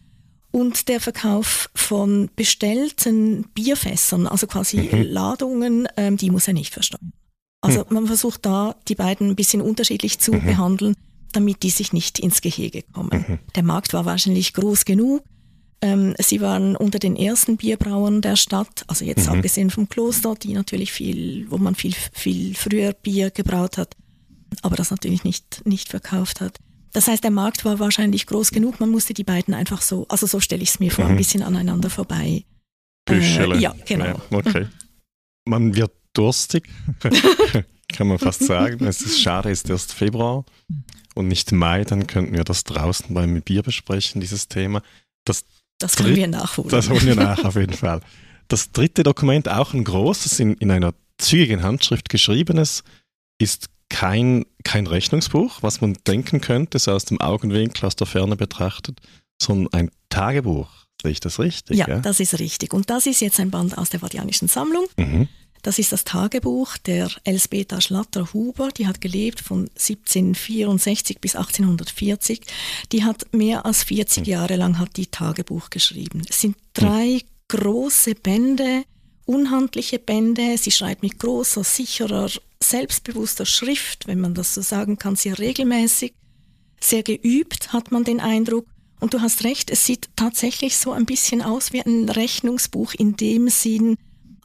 und 0.50 0.88
der 0.88 1.00
Verkauf 1.00 1.70
von 1.74 2.30
bestellten 2.36 3.44
Bierfässern, 3.54 4.26
also 4.26 4.46
quasi 4.46 4.78
mhm. 4.78 5.02
Ladungen, 5.02 5.88
ähm, 5.96 6.16
die 6.16 6.30
muss 6.30 6.48
er 6.48 6.54
nicht 6.54 6.72
versteuern. 6.72 7.12
Also 7.60 7.80
mhm. 7.80 7.94
man 7.94 8.06
versucht 8.06 8.46
da 8.46 8.76
die 8.88 8.94
beiden 8.94 9.30
ein 9.30 9.36
bisschen 9.36 9.60
unterschiedlich 9.60 10.18
zu 10.18 10.32
mhm. 10.32 10.44
behandeln 10.44 10.96
damit 11.36 11.62
die 11.62 11.70
sich 11.70 11.92
nicht 11.92 12.18
ins 12.18 12.40
Gehege 12.40 12.82
kommen. 12.82 13.24
Mhm. 13.28 13.38
Der 13.54 13.62
Markt 13.62 13.92
war 13.92 14.06
wahrscheinlich 14.06 14.54
groß 14.54 14.86
genug. 14.86 15.22
Ähm, 15.82 16.14
sie 16.18 16.40
waren 16.40 16.74
unter 16.74 16.98
den 16.98 17.16
ersten 17.16 17.58
Bierbrauern 17.58 18.22
der 18.22 18.36
Stadt, 18.36 18.84
also 18.86 19.04
jetzt 19.04 19.26
mhm. 19.26 19.36
abgesehen 19.36 19.70
vom 19.70 19.88
Kloster, 19.88 20.34
die 20.34 20.54
natürlich 20.54 20.90
viel, 20.90 21.46
wo 21.50 21.58
man 21.58 21.74
viel, 21.74 21.94
viel 22.12 22.54
früher 22.54 22.94
Bier 22.94 23.30
gebraut 23.30 23.76
hat, 23.76 23.94
aber 24.62 24.76
das 24.76 24.90
natürlich 24.90 25.22
nicht, 25.22 25.66
nicht 25.66 25.90
verkauft 25.90 26.40
hat. 26.40 26.58
Das 26.94 27.08
heißt, 27.08 27.22
der 27.22 27.30
Markt 27.30 27.66
war 27.66 27.78
wahrscheinlich 27.78 28.26
groß 28.26 28.52
genug, 28.52 28.80
man 28.80 28.88
musste 28.88 29.12
die 29.12 29.24
beiden 29.24 29.52
einfach 29.52 29.82
so, 29.82 30.06
also 30.08 30.26
so 30.26 30.40
stelle 30.40 30.62
ich 30.62 30.70
es 30.70 30.80
mir 30.80 30.90
vor, 30.90 31.04
mhm. 31.04 31.10
ein 31.10 31.16
bisschen 31.18 31.42
aneinander 31.42 31.90
vorbei. 31.90 32.44
Büschele. 33.04 33.56
Äh, 33.56 33.60
ja, 33.60 33.74
genau. 33.84 34.06
Ja, 34.06 34.16
okay. 34.30 34.68
Man 35.44 35.76
wird 35.76 35.92
durstig, 36.14 36.70
kann 37.92 38.06
man 38.08 38.18
fast 38.18 38.44
sagen. 38.44 38.86
Es 38.86 39.02
ist 39.02 39.20
schade, 39.20 39.50
es 39.50 39.62
ist 39.62 39.70
erst 39.70 39.92
Februar 39.92 40.46
und 41.16 41.28
nicht 41.28 41.50
Mai, 41.50 41.84
dann 41.84 42.06
könnten 42.06 42.34
wir 42.34 42.44
das 42.44 42.64
draußen 42.64 43.12
beim 43.14 43.40
Bier 43.40 43.62
besprechen, 43.62 44.20
dieses 44.20 44.48
Thema. 44.48 44.82
Das, 45.24 45.44
das 45.78 45.96
können 45.96 46.14
wir 46.14 46.28
nachholen. 46.28 46.70
Das 46.70 46.90
holen 46.90 47.06
wir 47.06 47.14
nach, 47.16 47.42
auf 47.44 47.56
jeden 47.56 47.72
Fall. 47.72 48.00
Das 48.48 48.70
dritte 48.70 49.02
Dokument, 49.02 49.48
auch 49.48 49.72
ein 49.72 49.82
großes, 49.82 50.38
in, 50.40 50.54
in 50.54 50.70
einer 50.70 50.94
zügigen 51.18 51.62
Handschrift 51.62 52.10
geschriebenes, 52.10 52.84
ist 53.38 53.68
kein, 53.88 54.44
kein 54.62 54.86
Rechnungsbuch, 54.86 55.62
was 55.62 55.80
man 55.80 55.96
denken 56.06 56.40
könnte, 56.40 56.78
so 56.78 56.92
aus 56.92 57.06
dem 57.06 57.20
Augenwinkel, 57.20 57.86
aus 57.86 57.96
der 57.96 58.06
Ferne 58.06 58.36
betrachtet, 58.36 59.00
sondern 59.40 59.72
ein 59.72 59.90
Tagebuch. 60.10 60.68
Sehe 61.00 61.12
ich 61.12 61.20
das 61.20 61.38
richtig? 61.38 61.78
Ja, 61.78 61.88
ja, 61.88 62.00
das 62.00 62.20
ist 62.20 62.38
richtig. 62.38 62.72
Und 62.74 62.90
das 62.90 63.06
ist 63.06 63.20
jetzt 63.20 63.40
ein 63.40 63.50
Band 63.50 63.78
aus 63.78 63.90
der 63.90 64.02
Vadianischen 64.02 64.48
Sammlung. 64.48 64.86
Mhm. 64.96 65.28
Das 65.66 65.80
ist 65.80 65.90
das 65.90 66.04
Tagebuch 66.04 66.78
der 66.78 67.10
Elsbeta 67.24 67.80
Schlatter-Huber. 67.80 68.68
Die 68.68 68.86
hat 68.86 69.00
gelebt 69.00 69.40
von 69.40 69.62
1764 69.70 71.20
bis 71.20 71.34
1840. 71.34 72.42
Die 72.92 73.02
hat 73.02 73.34
mehr 73.34 73.66
als 73.66 73.82
40 73.82 74.18
hm. 74.18 74.24
Jahre 74.30 74.54
lang 74.54 74.78
hat 74.78 74.96
die 74.96 75.08
Tagebuch 75.08 75.68
geschrieben. 75.70 76.22
Es 76.28 76.40
sind 76.40 76.56
drei 76.72 77.18
hm. 77.18 77.22
große 77.48 78.14
Bände, 78.14 78.84
unhandliche 79.24 79.98
Bände. 79.98 80.56
Sie 80.56 80.70
schreibt 80.70 81.02
mit 81.02 81.18
großer, 81.18 81.64
sicherer, 81.64 82.30
selbstbewusster 82.62 83.44
Schrift, 83.44 84.06
wenn 84.06 84.20
man 84.20 84.34
das 84.34 84.54
so 84.54 84.62
sagen 84.62 84.98
kann, 84.98 85.16
sehr 85.16 85.36
regelmäßig. 85.36 86.14
Sehr 86.80 87.02
geübt 87.02 87.72
hat 87.72 87.90
man 87.90 88.04
den 88.04 88.20
Eindruck. 88.20 88.68
Und 89.00 89.14
du 89.14 89.20
hast 89.20 89.42
recht, 89.42 89.70
es 89.72 89.84
sieht 89.84 90.10
tatsächlich 90.14 90.76
so 90.76 90.92
ein 90.92 91.06
bisschen 91.06 91.42
aus 91.42 91.72
wie 91.72 91.80
ein 91.80 92.08
Rechnungsbuch 92.08 92.94
in 92.94 93.16
dem 93.16 93.48
Sinn, 93.48 93.96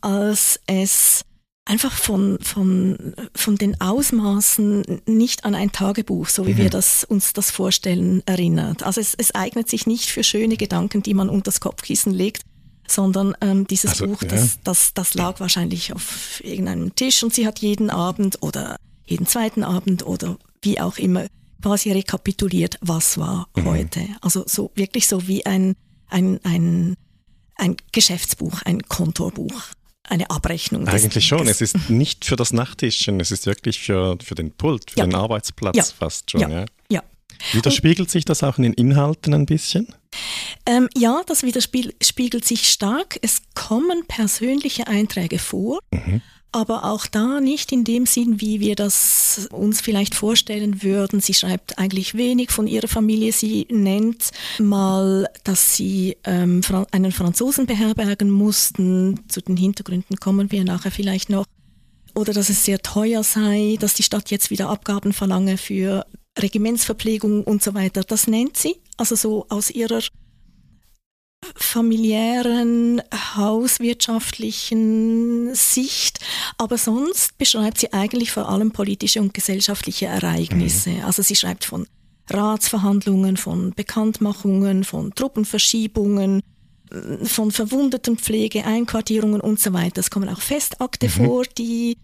als 0.01 0.59
es 0.67 1.23
einfach 1.65 1.93
von, 1.93 2.37
von, 2.41 3.13
von 3.35 3.55
den 3.55 3.79
Ausmaßen 3.79 5.01
nicht 5.05 5.45
an 5.45 5.55
ein 5.55 5.71
Tagebuch, 5.71 6.27
so 6.27 6.47
wie 6.47 6.53
mhm. 6.53 6.57
wir 6.57 6.69
das, 6.69 7.03
uns 7.03 7.33
das 7.33 7.51
vorstellen, 7.51 8.23
erinnert. 8.25 8.83
Also 8.83 8.99
es, 8.99 9.13
es 9.15 9.33
eignet 9.35 9.69
sich 9.69 9.85
nicht 9.87 10.09
für 10.09 10.23
schöne 10.23 10.57
Gedanken, 10.57 11.03
die 11.03 11.13
man 11.13 11.29
unter 11.29 11.45
das 11.45 11.59
Kopfkissen 11.59 12.13
legt, 12.13 12.43
sondern 12.87 13.35
ähm, 13.41 13.67
dieses 13.67 13.91
also, 13.91 14.07
Buch, 14.07 14.21
ja. 14.23 14.29
das, 14.29 14.59
das, 14.63 14.93
das 14.93 15.13
lag 15.13 15.39
wahrscheinlich 15.39 15.93
auf 15.93 16.41
irgendeinem 16.43 16.93
Tisch 16.95 17.23
und 17.23 17.33
sie 17.33 17.47
hat 17.47 17.59
jeden 17.59 17.89
Abend 17.89 18.41
oder 18.41 18.75
jeden 19.05 19.27
zweiten 19.27 19.63
Abend 19.63 20.05
oder 20.05 20.37
wie 20.61 20.79
auch 20.79 20.97
immer 20.97 21.27
quasi 21.61 21.91
rekapituliert, 21.91 22.77
was 22.81 23.17
war 23.17 23.47
mhm. 23.55 23.65
heute. 23.65 24.01
Also 24.21 24.43
so 24.47 24.71
wirklich 24.75 25.07
so 25.07 25.27
wie 25.27 25.45
ein, 25.45 25.75
ein, 26.07 26.39
ein, 26.43 26.95
ein 27.55 27.77
Geschäftsbuch, 27.91 28.63
ein 28.63 28.81
Kontorbuch 28.81 29.61
eine 30.03 30.29
Abrechnung. 30.29 30.87
Eigentlich 30.87 31.27
schon. 31.27 31.47
Es 31.47 31.61
ist 31.61 31.89
nicht 31.89 32.25
für 32.25 32.35
das 32.35 32.53
Nachttischchen, 32.53 33.19
es 33.19 33.31
ist 33.31 33.45
wirklich 33.45 33.79
für, 33.79 34.17
für 34.21 34.35
den 34.35 34.51
Pult, 34.51 34.91
für 34.91 34.99
ja. 34.99 35.05
den 35.05 35.15
Arbeitsplatz 35.15 35.75
ja. 35.75 35.83
fast 35.83 36.31
schon. 36.31 36.41
Ja. 36.41 36.65
ja. 36.89 37.03
Widerspiegelt 37.53 38.09
sich 38.09 38.25
das 38.25 38.43
auch 38.43 38.57
in 38.57 38.63
den 38.63 38.73
Inhalten 38.73 39.33
ein 39.33 39.45
bisschen? 39.45 39.87
Ähm, 40.65 40.89
ja, 40.95 41.21
das 41.25 41.43
widerspiegelt 41.43 42.45
sich 42.45 42.71
stark. 42.71 43.17
Es 43.21 43.41
kommen 43.55 44.05
persönliche 44.07 44.87
Einträge 44.87 45.39
vor. 45.39 45.79
Mhm 45.91 46.21
aber 46.51 46.83
auch 46.85 47.05
da 47.05 47.39
nicht 47.39 47.71
in 47.71 47.83
dem 47.83 48.05
Sinn, 48.05 48.41
wie 48.41 48.59
wir 48.59 48.75
das 48.75 49.47
uns 49.51 49.79
vielleicht 49.79 50.15
vorstellen 50.15 50.83
würden. 50.83 51.21
Sie 51.21 51.33
schreibt 51.33 51.77
eigentlich 51.77 52.15
wenig 52.15 52.51
von 52.51 52.67
ihrer 52.67 52.89
Familie. 52.89 53.31
Sie 53.31 53.67
nennt 53.69 54.31
mal, 54.59 55.29
dass 55.45 55.75
sie 55.75 56.17
ähm, 56.25 56.61
einen 56.91 57.13
Franzosen 57.13 57.67
beherbergen 57.67 58.29
mussten. 58.29 59.21
Zu 59.29 59.41
den 59.41 59.55
Hintergründen 59.55 60.17
kommen 60.17 60.51
wir 60.51 60.65
nachher 60.65 60.91
vielleicht 60.91 61.29
noch. 61.29 61.45
Oder 62.15 62.33
dass 62.33 62.49
es 62.49 62.65
sehr 62.65 62.79
teuer 62.79 63.23
sei, 63.23 63.77
dass 63.79 63.93
die 63.93 64.03
Stadt 64.03 64.29
jetzt 64.31 64.49
wieder 64.49 64.69
Abgaben 64.69 65.13
verlange 65.13 65.57
für 65.57 66.05
Regimentsverpflegung 66.37 67.45
und 67.45 67.63
so 67.63 67.73
weiter. 67.73 68.03
Das 68.03 68.27
nennt 68.27 68.57
sie, 68.57 68.75
also 68.97 69.15
so 69.15 69.45
aus 69.47 69.69
ihrer 69.69 70.01
familiären, 71.55 73.01
hauswirtschaftlichen 73.35 75.55
Sicht, 75.55 76.19
aber 76.57 76.77
sonst 76.77 77.37
beschreibt 77.37 77.79
sie 77.79 77.93
eigentlich 77.93 78.31
vor 78.31 78.49
allem 78.49 78.71
politische 78.71 79.21
und 79.21 79.33
gesellschaftliche 79.33 80.07
Ereignisse. 80.07 80.89
Mhm. 80.91 81.05
Also 81.05 81.21
sie 81.21 81.35
schreibt 81.35 81.63
von 81.65 81.87
Ratsverhandlungen, 82.29 83.35
von 83.37 83.73
Bekanntmachungen, 83.73 84.83
von 84.83 85.15
Truppenverschiebungen, 85.15 86.41
von 87.23 87.51
Verwundetenpflege, 87.51 88.65
Einquartierungen 88.65 89.41
und 89.41 89.59
so 89.59 89.73
weiter. 89.73 89.99
Es 89.99 90.11
kommen 90.11 90.29
auch 90.29 90.41
Festakte 90.41 91.07
mhm. 91.07 91.11
vor, 91.11 91.43
die 91.57 91.97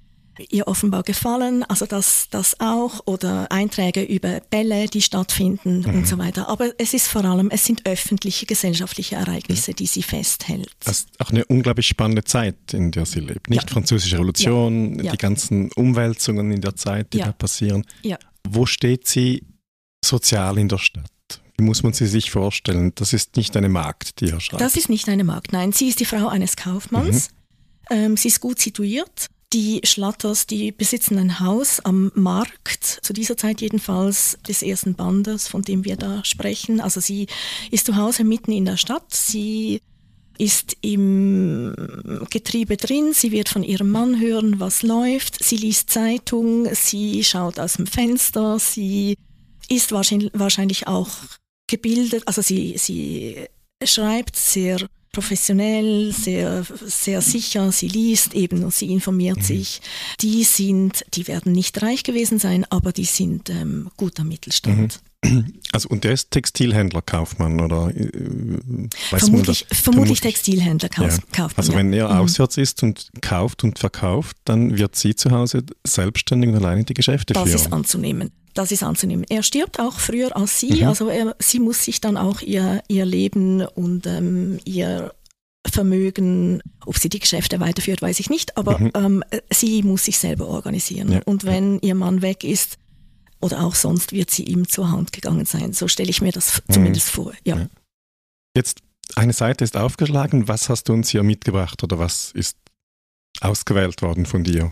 ihr 0.50 0.68
offenbar 0.68 1.04
gefallen, 1.04 1.64
also 1.64 1.86
das, 1.86 2.28
das 2.30 2.60
auch, 2.60 3.02
oder 3.06 3.52
Einträge 3.52 4.04
über 4.04 4.42
Bälle, 4.50 4.88
die 4.88 5.02
stattfinden 5.02 5.80
mhm. 5.80 5.96
und 5.96 6.08
so 6.08 6.18
weiter. 6.18 6.50
Aber 6.50 6.72
es 6.78 6.94
ist 6.94 7.08
vor 7.08 7.26
allem, 7.26 7.50
es 7.50 7.66
sind 7.66 7.86
öffentliche, 7.86 8.46
gesellschaftliche 8.46 9.16
Ereignisse, 9.16 9.74
die 9.74 9.88
sie 9.88 10.04
festhält. 10.04 10.72
Das 10.84 11.00
ist 11.00 11.10
auch 11.20 11.32
eine 11.32 11.46
unglaublich 11.46 11.88
spannende 11.88 12.24
Zeit, 12.24 12.74
in 12.74 12.92
der 12.92 13.06
sie 13.06 13.20
lebt. 13.20 13.50
Nicht 13.50 13.64
ja. 13.64 13.74
französische 13.74 14.16
Revolution, 14.16 15.04
ja. 15.04 15.12
die 15.12 15.18
ganzen 15.18 15.72
Umwälzungen 15.74 16.52
in 16.52 16.62
der 16.62 16.76
Zeit, 16.76 17.14
die 17.14 17.20
ja. 17.20 17.26
da 17.26 17.32
passieren. 17.32 17.86
Wo 18.48 18.66
steht 18.66 19.08
sie 19.08 19.44
sozial 20.04 20.58
in 20.58 20.70
der 20.70 20.78
Stadt? 20.78 21.06
Wie 21.58 21.64
muss 21.64 21.82
man 21.82 21.92
sie 21.94 22.06
sich 22.06 22.30
vorstellen? 22.30 22.92
Das 22.96 23.14
ist 23.14 23.36
nicht 23.36 23.58
eine 23.58 23.70
Magd, 23.70 24.22
die 24.22 24.30
er 24.30 24.40
schreibt. 24.40 24.62
Das 24.62 24.76
ist 24.76 24.90
nicht 24.90 25.10
eine 25.10 25.24
Magd, 25.24 25.54
nein. 25.54 25.72
Sie 25.72 25.88
ist 25.88 26.00
die 26.00 26.06
Frau 26.06 26.28
eines 26.28 26.56
Kaufmanns. 26.56 27.32
Mhm. 27.32 27.38
Ähm, 27.90 28.18
sie 28.18 28.28
ist 28.28 28.40
gut 28.40 28.60
situiert. 28.60 29.28
Die 29.54 29.80
Schlatters, 29.86 30.46
die 30.46 30.74
besitzen 30.74 31.18
ein 31.18 31.40
Haus 31.40 31.80
am 31.80 32.12
Markt, 32.16 32.84
zu 32.84 33.14
dieser 33.14 33.38
Zeit 33.38 33.62
jedenfalls 33.62 34.38
des 34.46 34.62
ersten 34.62 34.94
Bandes, 34.94 35.48
von 35.48 35.62
dem 35.62 35.86
wir 35.86 35.96
da 35.96 36.24
sprechen. 36.26 36.82
Also 36.82 37.00
sie 37.00 37.28
ist 37.72 37.86
zu 37.86 37.96
Hause 37.96 38.26
mitten 38.26 38.52
in 38.52 38.66
der 38.66 38.76
Stadt. 38.76 39.14
Sie 39.14 39.82
ist 40.38 40.76
im 40.82 41.74
Getriebe 42.30 42.78
drin, 42.78 43.14
sie 43.14 43.32
wird 43.32 43.50
von 43.50 43.64
ihrem 43.64 43.90
Mann 43.90 44.20
hören, 44.20 44.60
was 44.60 44.84
läuft, 44.84 45.44
sie 45.44 45.58
liest 45.58 45.90
Zeitung, 45.90 46.68
sie 46.74 47.24
schaut 47.24 47.60
aus 47.60 47.74
dem 47.74 47.88
Fenster, 47.88 48.60
sie 48.60 49.18
ist 49.68 49.92
wahrscheinlich 49.92 50.88
auch 50.88 51.10
gebildet, 51.68 52.24
also 52.28 52.42
sie, 52.42 52.78
sie 52.78 53.48
schreibt 53.84 54.36
sehr 54.36 54.88
professionell, 55.18 56.14
sehr, 56.14 56.64
sehr 56.86 57.24
sicher, 57.24 57.72
sie 57.72 57.88
liest 57.88 58.36
eben 58.36 58.64
und 58.64 58.72
sie 58.72 58.92
informiert 58.92 59.38
mhm. 59.38 59.42
sich. 59.42 59.82
Die 60.22 60.44
sind, 60.44 61.04
die 61.16 61.28
werden 61.28 61.54
nicht 61.54 61.82
reich 61.82 62.04
gewesen 62.04 62.38
sein, 62.38 62.68
aber 62.70 62.92
die 62.92 63.06
sind 63.06 63.50
ähm, 63.50 63.90
guter 63.98 64.24
Mittelstand. 64.24 65.00
Also 65.74 65.90
und 65.90 66.06
der 66.06 66.14
ist 66.14 66.32
Textilhändler 66.32 67.02
Kaufmann 67.02 67.60
oder 67.60 67.90
äh, 67.94 68.10
vermutlich, 69.00 69.20
vermutlich, 69.20 69.66
vermutlich 69.72 70.22
Textilhändler 70.22 70.88
Kauf, 70.90 71.18
ja. 71.18 71.24
Kaufmann. 71.34 71.58
Also 71.58 71.74
wenn 71.74 71.92
er 71.92 72.08
mhm. 72.08 72.20
auswärts 72.20 72.58
ist 72.58 72.84
und 72.84 73.10
kauft 73.22 73.64
und 73.66 73.78
verkauft, 73.78 74.38
dann 74.46 74.78
wird 74.78 74.96
sie 74.96 75.14
zu 75.16 75.30
Hause 75.32 75.64
selbstständig 75.86 76.50
und 76.52 76.56
alleine 76.56 76.86
die 76.86 76.94
Geschäfte 76.94 77.34
das 77.34 77.44
führen. 77.44 77.54
Das 77.54 77.62
ist 77.66 77.74
anzunehmen. 77.74 78.32
Das 78.54 78.72
ist 78.72 78.82
anzunehmen. 78.82 79.26
Er 79.30 79.44
stirbt 79.44 79.80
auch 79.80 80.00
früher 80.00 80.36
als 80.36 80.60
sie, 80.60 80.82
mhm. 80.82 80.88
also 80.88 81.10
er, 81.10 81.36
sie 81.40 81.60
muss 81.60 81.84
sich 81.84 82.02
dann 82.02 82.18
auch 82.18 82.42
ihr, 82.42 82.82
ihr 82.88 83.06
Leben 83.06 83.62
und 83.62 84.08
ähm, 84.08 84.60
ihr 84.64 85.12
Vermögen, 85.70 86.62
ob 86.86 86.98
sie 86.98 87.10
die 87.10 87.20
Geschäfte 87.20 87.60
weiterführt, 87.60 88.02
weiß 88.02 88.20
ich 88.20 88.30
nicht, 88.30 88.58
aber 88.58 88.80
mhm. 88.80 88.92
ähm, 88.96 89.24
sie 89.52 89.84
muss 89.84 90.06
sich 90.06 90.18
selber 90.18 90.48
organisieren. 90.48 91.12
Ja. 91.12 91.22
Und 91.26 91.44
wenn 91.44 91.80
ihr 91.80 91.94
Mann 91.94 92.22
weg 92.22 92.44
ist, 92.44 92.78
oder 93.40 93.64
auch 93.64 93.76
sonst 93.76 94.12
wird 94.12 94.32
sie 94.32 94.44
ihm 94.44 94.68
zur 94.68 94.92
Hand 94.92 95.12
gegangen 95.12 95.46
sein. 95.46 95.74
So 95.74 95.88
stelle 95.88 96.10
ich 96.10 96.22
mir 96.22 96.32
das 96.32 96.62
mhm. 96.68 96.74
zumindest 96.74 97.10
vor. 97.10 97.34
Ja. 97.44 97.58
ja. 97.58 97.68
Jetzt, 98.56 98.82
eine 99.16 99.34
Seite 99.34 99.64
ist 99.64 99.78
aufgeschlagen. 99.78 100.48
Was 100.48 100.70
hast 100.70 100.90
du 100.90 100.94
uns 100.94 101.10
hier 101.10 101.24
mitgebracht 101.24 101.84
oder 101.84 102.00
was 102.00 102.32
ist 102.32 102.58
ausgewählt 103.42 104.02
worden 104.02 104.26
von 104.26 104.44
dir? 104.44 104.72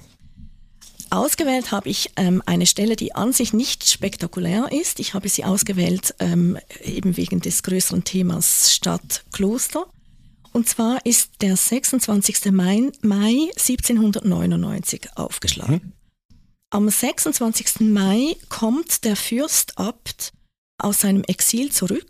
Ausgewählt 1.12 1.72
habe 1.72 1.88
ich 1.88 2.12
ähm, 2.16 2.42
eine 2.46 2.66
Stelle, 2.66 2.96
die 2.96 3.14
an 3.14 3.32
sich 3.32 3.54
nicht 3.54 3.88
spektakulär 3.88 4.72
ist. 4.72 5.00
Ich 5.00 5.14
habe 5.14 5.30
sie 5.30 5.46
ausgewählt 5.46 6.16
ähm, 6.20 6.58
eben 6.84 7.16
wegen 7.16 7.42
des 7.42 7.64
größeren 7.64 8.04
Themas 8.04 8.74
Stadt-Kloster. 8.74 9.86
Und 10.52 10.68
zwar 10.68 11.06
ist 11.06 11.42
der 11.42 11.56
26. 11.56 12.52
Mai, 12.52 12.90
Mai 13.02 13.50
1799 13.56 15.10
aufgeschlagen. 15.16 15.82
Mhm. 15.84 15.92
Am 16.72 16.90
26. 16.90 17.82
Mai 17.82 18.36
kommt 18.50 19.04
der 19.06 19.16
Fürstabt 19.16 20.34
aus 20.78 21.02
seinem 21.02 21.24
Exil 21.24 21.72
zurück. 21.72 22.06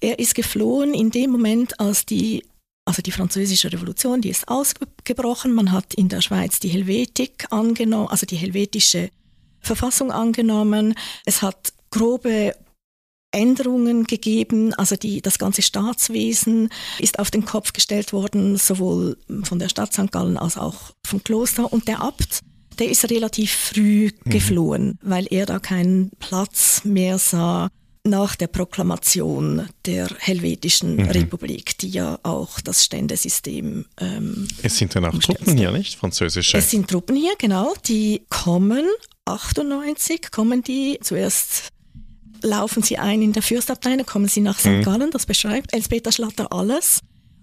Er 0.00 0.18
ist 0.18 0.34
geflohen 0.34 0.94
in 0.94 1.10
dem 1.10 1.30
Moment, 1.30 1.78
als 1.80 2.04
die 2.04 2.42
also 2.86 3.02
die 3.02 3.12
französische 3.12 3.72
Revolution, 3.72 4.20
die 4.20 4.30
ist 4.30 4.46
ausgebrochen. 4.46 5.52
Man 5.52 5.72
hat 5.72 5.92
in 5.94 6.08
der 6.08 6.20
Schweiz 6.20 6.60
die 6.60 6.68
Helvetik 6.68 7.46
angenommen, 7.50 8.08
also 8.08 8.26
die 8.26 8.36
helvetische 8.36 9.10
Verfassung 9.60 10.12
angenommen. 10.12 10.94
Es 11.24 11.42
hat 11.42 11.72
grobe 11.90 12.54
Änderungen 13.32 14.04
gegeben, 14.04 14.72
also 14.74 14.94
die, 14.94 15.20
das 15.20 15.38
ganze 15.38 15.62
Staatswesen 15.62 16.70
ist 17.00 17.18
auf 17.18 17.32
den 17.32 17.44
Kopf 17.44 17.72
gestellt 17.72 18.12
worden, 18.12 18.56
sowohl 18.56 19.18
von 19.42 19.58
der 19.58 19.68
Stadt 19.68 19.92
St. 19.92 20.12
Gallen 20.12 20.36
als 20.36 20.56
auch 20.56 20.92
vom 21.04 21.22
Kloster. 21.24 21.72
Und 21.72 21.88
der 21.88 22.00
Abt, 22.00 22.40
der 22.78 22.90
ist 22.90 23.10
relativ 23.10 23.52
früh 23.52 24.10
mhm. 24.24 24.30
geflohen, 24.30 24.98
weil 25.02 25.26
er 25.30 25.46
da 25.46 25.58
keinen 25.58 26.10
Platz 26.18 26.82
mehr 26.84 27.18
sah 27.18 27.68
nach 28.06 28.36
der 28.36 28.46
Proklamation 28.46 29.68
der 29.84 30.08
Helvetischen 30.18 30.96
mhm. 30.96 31.10
Republik, 31.10 31.76
die 31.78 31.88
ja 31.88 32.18
auch 32.22 32.60
das 32.60 32.84
Ständesystem. 32.84 33.84
Ähm, 34.00 34.48
es 34.62 34.78
sind 34.78 34.94
dann 34.94 35.04
auch 35.04 35.18
Truppen 35.18 35.56
hier, 35.56 35.72
nicht? 35.72 35.96
Französische. 35.96 36.56
Es 36.56 36.70
sind 36.70 36.88
Truppen 36.88 37.16
hier, 37.16 37.34
genau. 37.38 37.74
Die 37.86 38.22
kommen, 38.28 38.84
98 39.24 40.30
kommen 40.30 40.62
die. 40.62 40.98
Zuerst 41.02 41.68
laufen 42.42 42.82
sie 42.82 42.98
ein 42.98 43.22
in 43.22 43.32
der 43.32 43.42
Fürstabteilung, 43.42 44.06
kommen 44.06 44.28
sie 44.28 44.40
nach 44.40 44.58
St. 44.58 44.66
Mhm. 44.66 44.82
Gallen, 44.82 45.10
das 45.10 45.26
beschreibt 45.26 45.74
Elspeter 45.74 46.12
Schlatter 46.12 46.52
alles. 46.52 47.00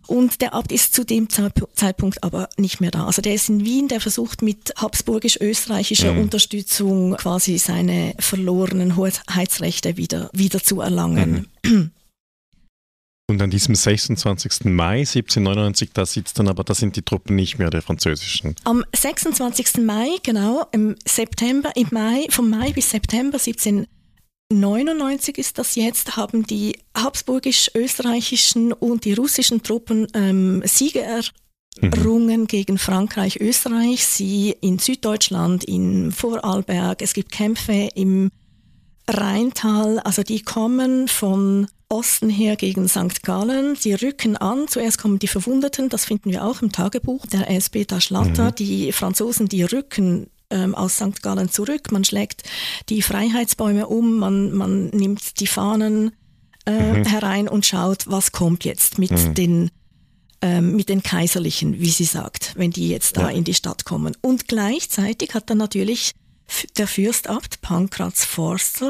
Und 0.08 0.42
der 0.42 0.54
Abt 0.54 0.72
ist 0.72 0.94
zu 0.94 1.04
dem 1.04 1.30
Zeitpunkt 1.30 2.24
aber 2.24 2.50
nicht 2.58 2.82
mehr 2.82 2.92
da. 2.92 3.06
Also 3.06 3.22
der 3.22 3.34
ist 3.34 3.50
in 3.50 3.64
Wien, 3.64 3.88
der 3.88 4.02
versucht 4.02 4.42
mit 4.42 4.74
habsburgisch-österreichischer 4.78 6.14
mhm. 6.14 6.22
Unterstützung 6.22 7.16
quasi 7.16 7.58
seine 7.58 8.14
verlorenen 8.20 8.96
Hoheitsrechte 8.96 9.98
wieder, 9.98 10.30
wieder 10.34 10.62
zu 10.62 10.82
erlangen. 10.82 11.48
Mhm. 11.66 11.92
Und 13.30 13.42
an 13.42 13.50
diesem 13.50 13.74
26. 13.74 14.66
Mai 14.66 15.00
1799, 15.00 15.92
da 15.94 16.06
sitzt 16.06 16.38
dann 16.40 16.50
aber, 16.50 16.66
da 16.66 16.76
sind 16.76 16.98
die 16.98 17.04
Truppen 17.04 17.36
nicht 17.38 17.58
mehr 17.58 17.70
der 17.70 17.82
französischen. 17.82 18.56
Am 18.66 18.84
26. 18.94 19.78
Mai, 19.78 20.08
genau, 20.24 20.68
im 20.74 20.96
September, 21.08 21.72
im 21.76 21.88
Mai, 21.92 22.28
vom 22.30 22.50
Mai 22.50 22.74
bis 22.74 22.90
September 22.90 23.38
1799 23.38 24.03
99 24.60 25.38
ist 25.38 25.58
das 25.58 25.76
jetzt, 25.76 26.16
haben 26.16 26.46
die 26.46 26.78
habsburgisch-österreichischen 26.96 28.74
und 28.74 29.06
die 29.06 29.14
russischen 29.14 29.64
Truppen 29.64 30.08
ähm, 30.14 30.62
Siege 30.66 31.02
errungen 31.02 32.42
mhm. 32.42 32.48
gegen 32.48 32.78
Frankreich, 32.78 33.40
Österreich. 33.40 34.06
Sie 34.06 34.56
in 34.62 34.80
Süddeutschland, 34.80 35.64
in 35.64 36.12
Vorarlberg. 36.12 37.02
Es 37.02 37.14
gibt 37.14 37.32
Kämpfe 37.32 37.90
im 37.96 38.32
Rheintal. 39.10 40.00
Also 40.00 40.24
die 40.24 40.42
kommen 40.42 41.08
von 41.08 41.68
Osten 41.90 42.30
her 42.30 42.56
gegen 42.56 42.88
St. 42.88 43.24
Gallen. 43.24 43.76
Die 43.84 43.94
rücken 43.94 44.38
an. 44.38 44.68
Zuerst 44.68 44.98
kommen 44.98 45.20
die 45.20 45.28
Verwundeten, 45.28 45.90
das 45.90 46.06
finden 46.06 46.32
wir 46.32 46.44
auch 46.44 46.62
im 46.62 46.72
Tagebuch 46.72 47.26
der 47.28 47.50
Elsbeta 47.50 48.02
Schlatter. 48.02 48.52
Mhm. 48.52 48.56
Die 48.56 48.92
Franzosen, 48.92 49.48
die 49.48 49.64
rücken 49.64 50.28
ähm, 50.54 50.76
aus 50.76 50.96
St. 50.96 51.22
Gallen 51.22 51.50
zurück. 51.50 51.92
Man 51.92 52.04
schlägt 52.04 52.44
die 52.90 53.02
Freiheitsbäume 53.02 53.88
um, 53.88 54.18
man, 54.18 54.54
man 54.54 54.88
nimmt 54.90 55.40
die 55.40 55.48
Fahnen 55.48 56.12
äh, 56.66 57.00
mhm. 57.00 57.06
herein 57.06 57.48
und 57.50 57.66
schaut, 57.66 58.10
was 58.10 58.32
kommt 58.32 58.64
jetzt 58.64 58.98
mit 59.00 59.12
mhm. 59.12 59.34
den 59.34 59.72
ähm, 60.42 60.76
mit 60.76 60.90
den 60.90 61.02
Kaiserlichen, 61.02 61.80
wie 61.80 61.90
sie 61.90 62.04
sagt, 62.04 62.54
wenn 62.58 62.72
die 62.72 62.90
jetzt 62.90 63.16
da 63.16 63.30
ja. 63.30 63.30
in 63.30 63.46
die 63.46 63.54
Stadt 63.54 63.86
kommen. 63.86 64.16
Und 64.22 64.50
gleichzeitig 64.50 65.34
hat 65.34 65.50
dann 65.50 65.58
natürlich 65.58 66.12
der 66.78 66.88
Fürstabt 66.88 67.62
Pankraz 67.62 68.26
Forster 68.26 68.90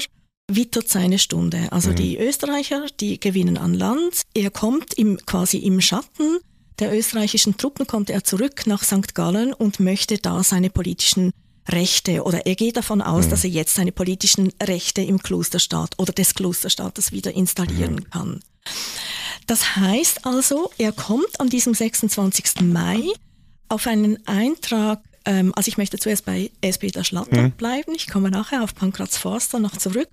wittert 0.51 0.89
seine 0.89 1.19
Stunde. 1.19 1.71
Also 1.71 1.91
mhm. 1.91 1.95
die 1.95 2.17
Österreicher, 2.17 2.87
die 2.99 3.19
gewinnen 3.19 3.57
an 3.57 3.75
Land. 3.75 4.23
Er 4.33 4.49
kommt 4.49 4.95
im, 4.95 5.17
quasi 5.25 5.57
im 5.57 5.79
Schatten 5.79 6.39
der 6.79 6.97
österreichischen 6.97 7.55
Truppen, 7.55 7.85
kommt 7.85 8.09
er 8.09 8.23
zurück 8.23 8.65
nach 8.65 8.83
St. 8.83 9.13
Gallen 9.13 9.53
und 9.53 9.79
möchte 9.79 10.17
da 10.17 10.43
seine 10.43 10.71
politischen 10.71 11.31
Rechte 11.69 12.23
oder 12.23 12.45
er 12.45 12.55
geht 12.55 12.77
davon 12.77 13.01
aus, 13.01 13.25
mhm. 13.25 13.29
dass 13.31 13.43
er 13.43 13.49
jetzt 13.49 13.75
seine 13.75 13.91
politischen 13.91 14.51
Rechte 14.61 15.01
im 15.01 15.21
Klosterstaat 15.21 15.95
oder 15.97 16.13
des 16.13 16.35
Klosterstaates 16.35 17.11
wieder 17.11 17.33
installieren 17.33 17.95
mhm. 17.95 18.09
kann. 18.09 18.39
Das 19.47 19.75
heißt 19.75 20.25
also, 20.25 20.71
er 20.77 20.91
kommt 20.91 21.39
an 21.39 21.49
diesem 21.49 21.73
26. 21.73 22.61
Mai 22.61 23.01
auf 23.69 23.87
einen 23.87 24.25
Eintrag, 24.27 25.01
ähm, 25.25 25.53
also 25.55 25.67
ich 25.69 25.77
möchte 25.77 25.97
zuerst 25.97 26.25
bei 26.25 26.51
Elspeter 26.61 27.03
Schlatter 27.03 27.43
mhm. 27.43 27.51
bleiben, 27.51 27.93
ich 27.95 28.07
komme 28.07 28.29
nachher 28.29 28.63
auf 28.63 28.75
Pankraz 28.75 29.17
Forster 29.17 29.59
noch 29.59 29.77
zurück. 29.77 30.09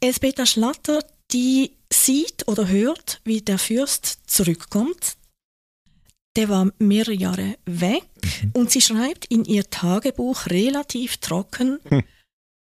Elspeter 0.00 0.46
Schlatter, 0.46 1.04
die 1.32 1.72
sieht 1.92 2.48
oder 2.48 2.68
hört, 2.68 3.20
wie 3.24 3.40
der 3.40 3.58
Fürst 3.58 4.18
zurückkommt, 4.26 5.16
der 6.36 6.48
war 6.48 6.70
mehrere 6.78 7.14
Jahre 7.14 7.56
weg 7.66 8.04
mhm. 8.24 8.50
und 8.54 8.70
sie 8.70 8.80
schreibt 8.80 9.26
in 9.26 9.44
ihr 9.44 9.68
Tagebuch 9.68 10.46
relativ 10.46 11.18
trocken, 11.18 11.78
hm. 11.88 12.02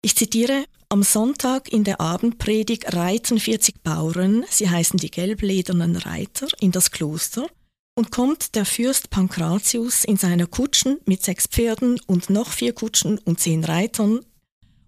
ich 0.02 0.16
zitiere, 0.16 0.64
am 0.88 1.02
Sonntag 1.02 1.70
in 1.70 1.85
der 1.85 2.00
Abendpredigt 2.00 2.94
reiten 2.94 3.38
40 3.38 3.83
Bauern, 3.83 4.44
sie 4.48 4.70
heißen 4.70 4.98
die 4.98 5.11
gelbledernen 5.11 5.96
Reiter, 5.96 6.48
in 6.61 6.72
das 6.72 6.90
Kloster 6.90 7.46
und 7.94 8.11
kommt 8.11 8.54
der 8.54 8.64
Fürst 8.64 9.11
Pankratius 9.11 10.04
in 10.04 10.16
seiner 10.16 10.46
Kutschen 10.46 10.98
mit 11.04 11.22
sechs 11.22 11.46
Pferden 11.46 12.00
und 12.07 12.31
noch 12.31 12.52
vier 12.52 12.72
Kutschen 12.72 13.18
und 13.18 13.38
zehn 13.38 13.64
Reitern 13.64 14.20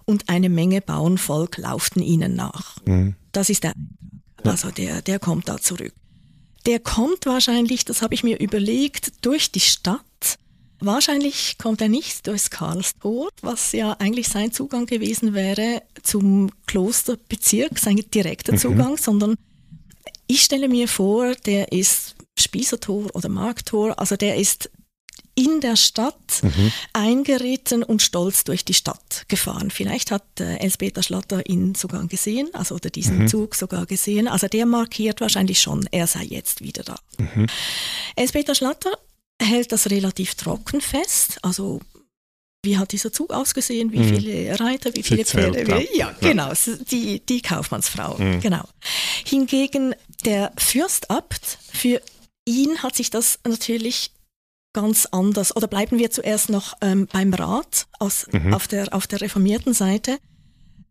und 0.06 0.28
eine 0.28 0.48
Menge 0.48 0.80
Bauernvolk 0.80 1.58
lauften 1.58 2.02
ihnen 2.02 2.34
nach. 2.34 2.76
Mhm. 2.86 3.14
Das 3.32 3.50
ist 3.50 3.64
der 3.64 3.74
Eintrag. 3.74 4.52
Also 4.52 4.70
der, 4.70 5.02
der 5.02 5.18
kommt 5.18 5.48
da 5.48 5.58
zurück. 5.58 5.92
Der 6.66 6.78
kommt 6.78 7.26
wahrscheinlich, 7.26 7.84
das 7.84 8.02
habe 8.02 8.14
ich 8.14 8.22
mir 8.22 8.38
überlegt, 8.38 9.24
durch 9.24 9.50
die 9.50 9.60
Stadt. 9.60 10.00
Wahrscheinlich 10.78 11.58
kommt 11.58 11.80
er 11.80 11.88
nicht 11.88 12.26
durchs 12.26 12.50
Karlstor, 12.50 13.28
was 13.42 13.72
ja 13.72 13.92
eigentlich 13.98 14.28
sein 14.28 14.52
Zugang 14.52 14.86
gewesen 14.86 15.34
wäre 15.34 15.82
zum 16.02 16.50
Klosterbezirk, 16.66 17.78
sein 17.78 17.96
direkter 18.14 18.52
mhm. 18.52 18.58
Zugang, 18.58 18.96
sondern 18.96 19.36
ich 20.26 20.42
stelle 20.42 20.68
mir 20.68 20.88
vor, 20.88 21.34
der 21.34 21.72
ist 21.72 22.14
Spießertor 22.38 23.14
oder 23.14 23.28
Markttor, 23.28 23.98
also 23.98 24.16
der 24.16 24.36
ist 24.36 24.70
in 25.40 25.60
der 25.62 25.76
Stadt 25.76 26.42
mhm. 26.42 26.72
eingeritten 26.92 27.82
und 27.82 28.02
stolz 28.02 28.44
durch 28.44 28.64
die 28.64 28.74
Stadt 28.74 29.24
gefahren. 29.28 29.70
Vielleicht 29.70 30.10
hat 30.10 30.24
äh, 30.38 30.56
Elspeter 30.56 31.02
Schlatter 31.02 31.48
ihn 31.48 31.74
sogar 31.74 32.06
gesehen, 32.06 32.50
also 32.52 32.74
oder 32.74 32.90
diesen 32.90 33.20
mhm. 33.20 33.28
Zug 33.28 33.54
sogar 33.54 33.86
gesehen. 33.86 34.28
Also 34.28 34.48
der 34.48 34.66
markiert 34.66 35.20
wahrscheinlich 35.22 35.60
schon, 35.60 35.88
er 35.90 36.06
sei 36.06 36.24
jetzt 36.24 36.62
wieder 36.62 36.82
da. 36.82 36.96
Mhm. 37.18 37.46
Elspeter 38.16 38.54
Schlatter 38.54 38.92
hält 39.40 39.72
das 39.72 39.88
relativ 39.90 40.34
trocken 40.34 40.82
fest, 40.82 41.38
also 41.42 41.80
wie 42.62 42.76
hat 42.76 42.92
dieser 42.92 43.10
Zug 43.10 43.32
ausgesehen, 43.32 43.90
wie 43.92 44.00
mhm. 44.00 44.16
viele 44.16 44.60
Reiter, 44.60 44.94
wie 44.94 45.02
viele 45.02 45.24
Pferde. 45.24 45.66
Wie, 45.66 45.96
ja, 45.96 46.14
genau, 46.20 46.52
die, 46.90 47.20
die 47.20 47.40
Kaufmannsfrau. 47.40 48.18
Mhm. 48.18 48.40
Genau. 48.40 48.64
Hingegen 49.24 49.94
der 50.26 50.52
Fürstabt, 50.58 51.56
für 51.72 52.02
ihn 52.44 52.82
hat 52.82 52.96
sich 52.96 53.08
das 53.08 53.38
natürlich 53.46 54.10
ganz 54.72 55.06
anders. 55.06 55.54
Oder 55.56 55.66
bleiben 55.66 55.98
wir 55.98 56.10
zuerst 56.10 56.48
noch 56.48 56.74
ähm, 56.80 57.08
beim 57.12 57.34
Rat 57.34 57.86
aus, 57.98 58.26
mhm. 58.32 58.54
auf, 58.54 58.68
der, 58.68 58.92
auf 58.94 59.06
der 59.06 59.20
reformierten 59.20 59.74
Seite. 59.74 60.18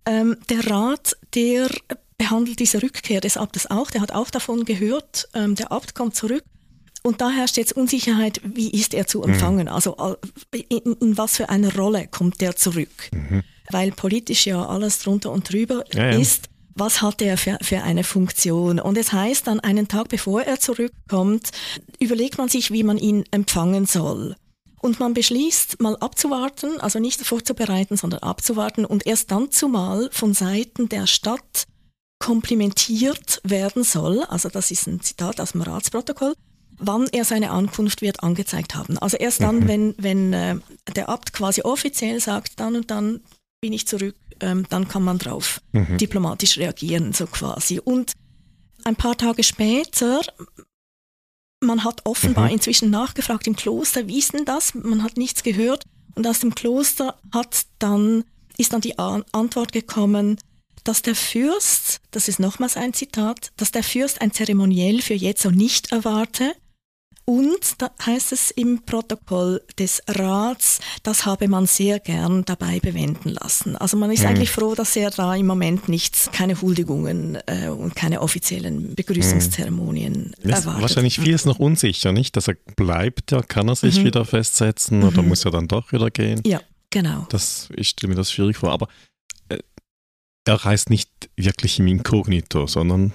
Ähm, 0.06 0.38
der 0.50 0.70
Rat, 0.70 1.18
der 1.36 1.70
behandelt 2.18 2.60
diese 2.60 2.82
Rückkehr 2.82 3.22
des 3.22 3.38
Abtes 3.38 3.70
auch, 3.70 3.92
der 3.92 4.02
hat 4.02 4.12
auch 4.12 4.30
davon 4.30 4.66
gehört, 4.66 5.30
ähm, 5.34 5.56
der 5.56 5.72
Abt 5.72 5.96
kommt 5.96 6.16
zurück 6.16 6.44
und 7.04 7.22
da 7.22 7.30
herrscht 7.30 7.58
jetzt 7.58 7.74
Unsicherheit, 7.74 8.42
wie 8.44 8.70
ist 8.70 8.94
er 8.94 9.08
zu 9.08 9.20
mhm. 9.20 9.30
empfangen? 9.34 9.68
Mhm. 9.68 9.74
Also 9.74 10.18
in, 10.52 10.96
in, 11.00 11.18
was 11.18 11.38
für 11.38 11.50
eine 11.50 11.74
Rolle 11.74 12.08
kommt 12.08 12.42
der 12.42 12.56
zurück? 12.56 13.10
Mhm. 13.12 13.44
Weil 13.72 13.92
politisch 13.92 14.46
ja 14.48 14.66
alles 14.66 15.00
drunter 15.00 15.32
und 15.32 15.52
drüber 15.52 15.84
ja, 15.94 16.12
ja. 16.12 16.20
ist. 16.20 16.50
Was 16.80 17.02
hat 17.02 17.22
er 17.22 17.38
für, 17.38 17.58
für 17.62 17.82
eine 17.84 18.06
Funktion? 18.06 18.80
Und 18.80 18.98
es 18.98 19.12
heißt 19.12 19.48
dann, 19.48 19.60
einen 19.60 19.90
Tag 19.90 20.08
bevor 20.08 20.44
er 20.44 20.62
zurückkommt, 20.62 21.50
überlegt 22.00 22.38
man 22.38 22.48
sich, 22.48 22.72
wie 22.72 22.84
man 22.84 22.98
ihn 22.98 23.26
empfangen 23.32 23.86
soll. 23.86 24.38
Und 24.82 24.98
man 24.98 25.14
beschließt, 25.14 25.82
mal 25.82 25.98
abzuwarten, 25.98 26.80
also 26.80 27.00
nicht 27.00 27.20
vorzubereiten, 27.20 27.98
sondern 27.98 28.22
abzuwarten 28.22 28.86
und 28.86 29.06
erst 29.06 29.30
dann 29.30 29.52
zumal 29.52 30.10
von 30.14 30.34
Seiten 30.34 30.88
der 30.88 31.06
Stadt 31.06 31.66
komplimentiert 32.18 33.42
werden 33.44 33.84
soll, 33.84 34.24
also 34.24 34.48
das 34.48 34.72
ist 34.72 34.88
ein 34.88 35.02
Zitat 35.02 35.42
aus 35.42 35.52
dem 35.52 35.62
Ratsprotokoll, 35.62 36.34
wann 36.78 37.08
er 37.12 37.26
seine 37.26 37.52
Ankunft 37.52 38.02
wird 38.02 38.24
angezeigt 38.24 38.76
haben. 38.76 38.98
Also 39.00 39.18
erst 39.18 39.42
dann, 39.42 39.60
mhm. 39.60 39.68
wenn, 39.68 39.96
wenn 39.98 40.34
äh, 40.34 40.56
der 40.96 41.10
Abt 41.10 41.34
quasi 41.34 41.62
offiziell 41.62 42.22
sagt, 42.22 42.60
dann 42.62 42.78
und 42.78 42.90
dann 42.90 43.20
bin 43.62 43.74
ich 43.74 43.86
zurück, 43.86 44.16
ähm, 44.42 44.66
dann 44.70 44.88
kann 44.88 45.04
man 45.04 45.18
drauf 45.18 45.62
mhm. 45.72 45.98
diplomatisch 45.98 46.58
reagieren, 46.58 47.14
so 47.14 47.26
quasi. 47.28 47.80
Und 47.80 48.14
ein 48.84 48.96
paar 48.96 49.18
Tage 49.18 49.44
später, 49.44 50.22
man 51.62 51.84
hat 51.84 52.06
offenbar 52.06 52.46
mhm. 52.46 52.54
inzwischen 52.54 52.90
nachgefragt 52.90 53.48
im 53.48 53.56
Kloster, 53.56 54.08
wie 54.08 54.20
ist 54.20 54.34
denn 54.34 54.46
das? 54.46 54.74
Man 54.74 55.04
hat 55.04 55.18
nichts 55.18 55.44
gehört. 55.44 55.84
Und 56.16 56.26
aus 56.28 56.40
dem 56.40 56.56
Kloster 56.56 57.20
hat 57.34 57.66
dann, 57.80 58.24
ist 58.58 58.74
dann 58.74 58.82
die 58.82 58.98
Antwort 58.98 59.72
gekommen, 59.72 60.38
dass 60.84 61.02
der 61.02 61.16
Fürst, 61.16 62.02
das 62.12 62.28
ist 62.28 62.40
nochmals 62.40 62.78
ein 62.78 62.94
Zitat, 62.94 63.52
dass 63.58 63.72
der 63.72 63.84
Fürst 63.84 64.22
ein 64.22 64.32
Zeremoniell 64.32 65.02
für 65.02 65.14
Jetzo 65.14 65.52
nicht 65.52 65.92
erwarte, 65.92 66.54
und 67.30 67.80
da 67.80 67.92
heißt 68.04 68.32
es 68.32 68.50
im 68.50 68.82
Protokoll 68.82 69.62
des 69.78 70.02
Rats, 70.08 70.80
das 71.04 71.28
habe 71.28 71.48
man 71.48 71.68
sehr 71.68 72.00
gern 72.00 72.44
dabei 72.44 72.80
bewenden 72.80 73.30
lassen. 73.30 73.76
Also 73.76 73.98
man 73.98 74.10
ist 74.10 74.22
mhm. 74.22 74.30
eigentlich 74.30 74.50
froh, 74.50 74.74
dass 74.74 74.96
er 74.96 75.12
da 75.12 75.36
im 75.36 75.46
Moment 75.46 75.88
nichts, 75.90 76.32
keine 76.32 76.60
Huldigungen 76.60 77.38
äh, 77.46 77.68
und 77.68 77.96
keine 77.96 78.22
offiziellen 78.22 78.96
Begrüßungszeremonien 78.96 80.34
mhm. 80.42 80.50
erwartet. 80.50 80.82
Wahrscheinlich 80.82 81.20
vieles 81.20 81.46
noch 81.46 81.60
unsicher, 81.60 82.14
nicht? 82.14 82.36
Dass 82.36 82.48
er 82.48 82.56
bleibt, 82.76 83.30
ja, 83.30 83.44
kann 83.44 83.68
er 83.68 83.76
sich 83.76 84.00
mhm. 84.00 84.06
wieder 84.06 84.26
festsetzen 84.26 85.02
mhm. 85.02 85.10
oder 85.10 85.22
muss 85.22 85.46
er 85.46 85.52
dann 85.52 85.68
doch 85.68 85.92
wieder 85.92 86.10
gehen? 86.10 86.42
Ja, 86.48 86.62
genau. 86.90 87.28
Das, 87.30 87.70
ich 87.76 87.90
stelle 87.90 88.10
mir 88.10 88.18
das 88.18 88.32
schwierig 88.32 88.58
vor. 88.58 88.72
Aber 88.72 88.88
äh, 89.50 89.60
er 90.46 90.56
reist 90.56 90.90
nicht 90.90 91.12
wirklich 91.36 91.78
im 91.78 91.86
Inkognito, 91.86 92.66
sondern 92.66 93.14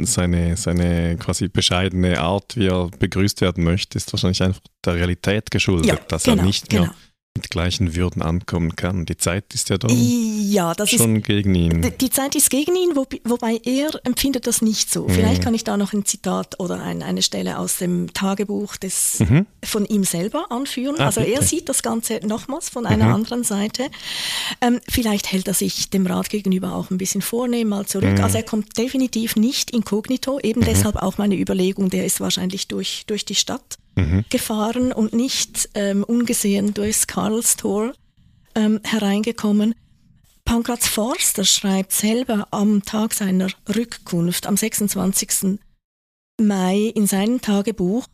seine, 0.00 0.56
seine 0.56 1.16
quasi 1.16 1.48
bescheidene 1.48 2.20
Art, 2.20 2.56
wie 2.56 2.66
er 2.66 2.90
begrüßt 2.98 3.40
werden 3.40 3.64
möchte, 3.64 3.96
ist 3.96 4.12
wahrscheinlich 4.12 4.42
einfach 4.42 4.60
der 4.84 4.94
Realität 4.94 5.50
geschuldet, 5.50 5.86
ja, 5.86 5.96
dass 6.08 6.24
genau, 6.24 6.42
er 6.42 6.46
nicht 6.46 6.72
mehr 6.72 6.82
genau 6.82 6.94
mit 7.36 7.50
gleichen 7.50 7.96
Würden 7.96 8.22
ankommen 8.22 8.76
kann. 8.76 9.06
Die 9.06 9.16
Zeit 9.16 9.54
ist 9.54 9.68
ja 9.68 9.76
dann 9.76 9.90
ja, 9.92 10.72
schon 10.86 11.16
ist, 11.16 11.26
gegen 11.26 11.54
ihn. 11.54 11.92
Die 12.00 12.10
Zeit 12.10 12.36
ist 12.36 12.48
gegen 12.48 12.76
ihn, 12.76 12.94
wo, 12.94 13.06
wobei 13.24 13.60
er 13.64 13.90
empfindet 14.04 14.46
das 14.46 14.62
nicht 14.62 14.88
so. 14.90 15.08
Mhm. 15.08 15.10
Vielleicht 15.10 15.42
kann 15.42 15.52
ich 15.52 15.64
da 15.64 15.76
noch 15.76 15.92
ein 15.92 16.04
Zitat 16.04 16.60
oder 16.60 16.80
ein, 16.80 17.02
eine 17.02 17.22
Stelle 17.22 17.58
aus 17.58 17.78
dem 17.78 18.12
Tagebuch 18.14 18.76
des, 18.76 19.18
mhm. 19.18 19.46
von 19.64 19.84
ihm 19.84 20.04
selber 20.04 20.46
anführen. 20.50 20.94
Ah, 20.98 21.06
also 21.06 21.22
bitte. 21.22 21.32
er 21.32 21.42
sieht 21.42 21.68
das 21.68 21.82
Ganze 21.82 22.20
nochmals 22.24 22.68
von 22.68 22.86
einer 22.86 23.06
mhm. 23.06 23.14
anderen 23.14 23.42
Seite. 23.42 23.90
Ähm, 24.60 24.78
vielleicht 24.88 25.32
hält 25.32 25.48
er 25.48 25.54
sich 25.54 25.90
dem 25.90 26.06
Rat 26.06 26.30
gegenüber 26.30 26.76
auch 26.76 26.90
ein 26.90 26.98
bisschen 26.98 27.20
vornehm 27.20 27.68
mal 27.68 27.84
zurück. 27.84 28.18
Mhm. 28.18 28.22
Also 28.22 28.36
er 28.36 28.44
kommt 28.44 28.78
definitiv 28.78 29.34
nicht 29.34 29.72
inkognito, 29.72 30.38
eben 30.38 30.60
mhm. 30.60 30.66
deshalb 30.66 30.96
auch 30.96 31.18
meine 31.18 31.36
Überlegung, 31.36 31.90
der 31.90 32.06
ist 32.06 32.20
wahrscheinlich 32.20 32.68
durch, 32.68 33.04
durch 33.08 33.24
die 33.24 33.34
Stadt 33.34 33.78
mhm. 33.96 34.24
gefahren 34.30 34.92
und 34.92 35.12
nicht 35.12 35.68
ähm, 35.74 36.04
ungesehen 36.04 36.74
durchs 36.74 37.06
Karlstor 37.06 37.92
ähm, 38.54 38.80
hereingekommen. 38.84 39.74
Pankratz 40.44 40.86
Forster 40.88 41.44
schreibt 41.44 41.92
selber 41.92 42.48
am 42.50 42.82
Tag 42.84 43.14
seiner 43.14 43.48
Rückkunft, 43.74 44.46
am 44.46 44.56
26. 44.56 45.58
Mai 46.40 46.92
in 46.94 47.06
seinem 47.06 47.40
Tagebuch, 47.40 48.06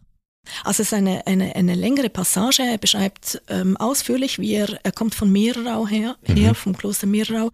also 0.65 0.83
es 0.83 0.89
ist 0.89 0.95
eine, 0.95 1.27
eine, 1.27 1.55
eine 1.55 1.75
längere 1.75 2.11
Passage, 2.11 2.63
er 2.63 2.79
beschreibt 2.79 3.43
ähm, 3.49 3.77
ausführlich, 3.77 4.39
wie 4.39 4.55
er, 4.55 4.79
er 4.83 4.93
kommt 4.93 5.15
von 5.15 5.31
Meerau 5.31 5.87
her, 5.87 6.17
mhm. 6.27 6.37
her 6.37 6.55
vom 6.55 6.77
Kloster 6.77 7.07
Meerau, 7.07 7.51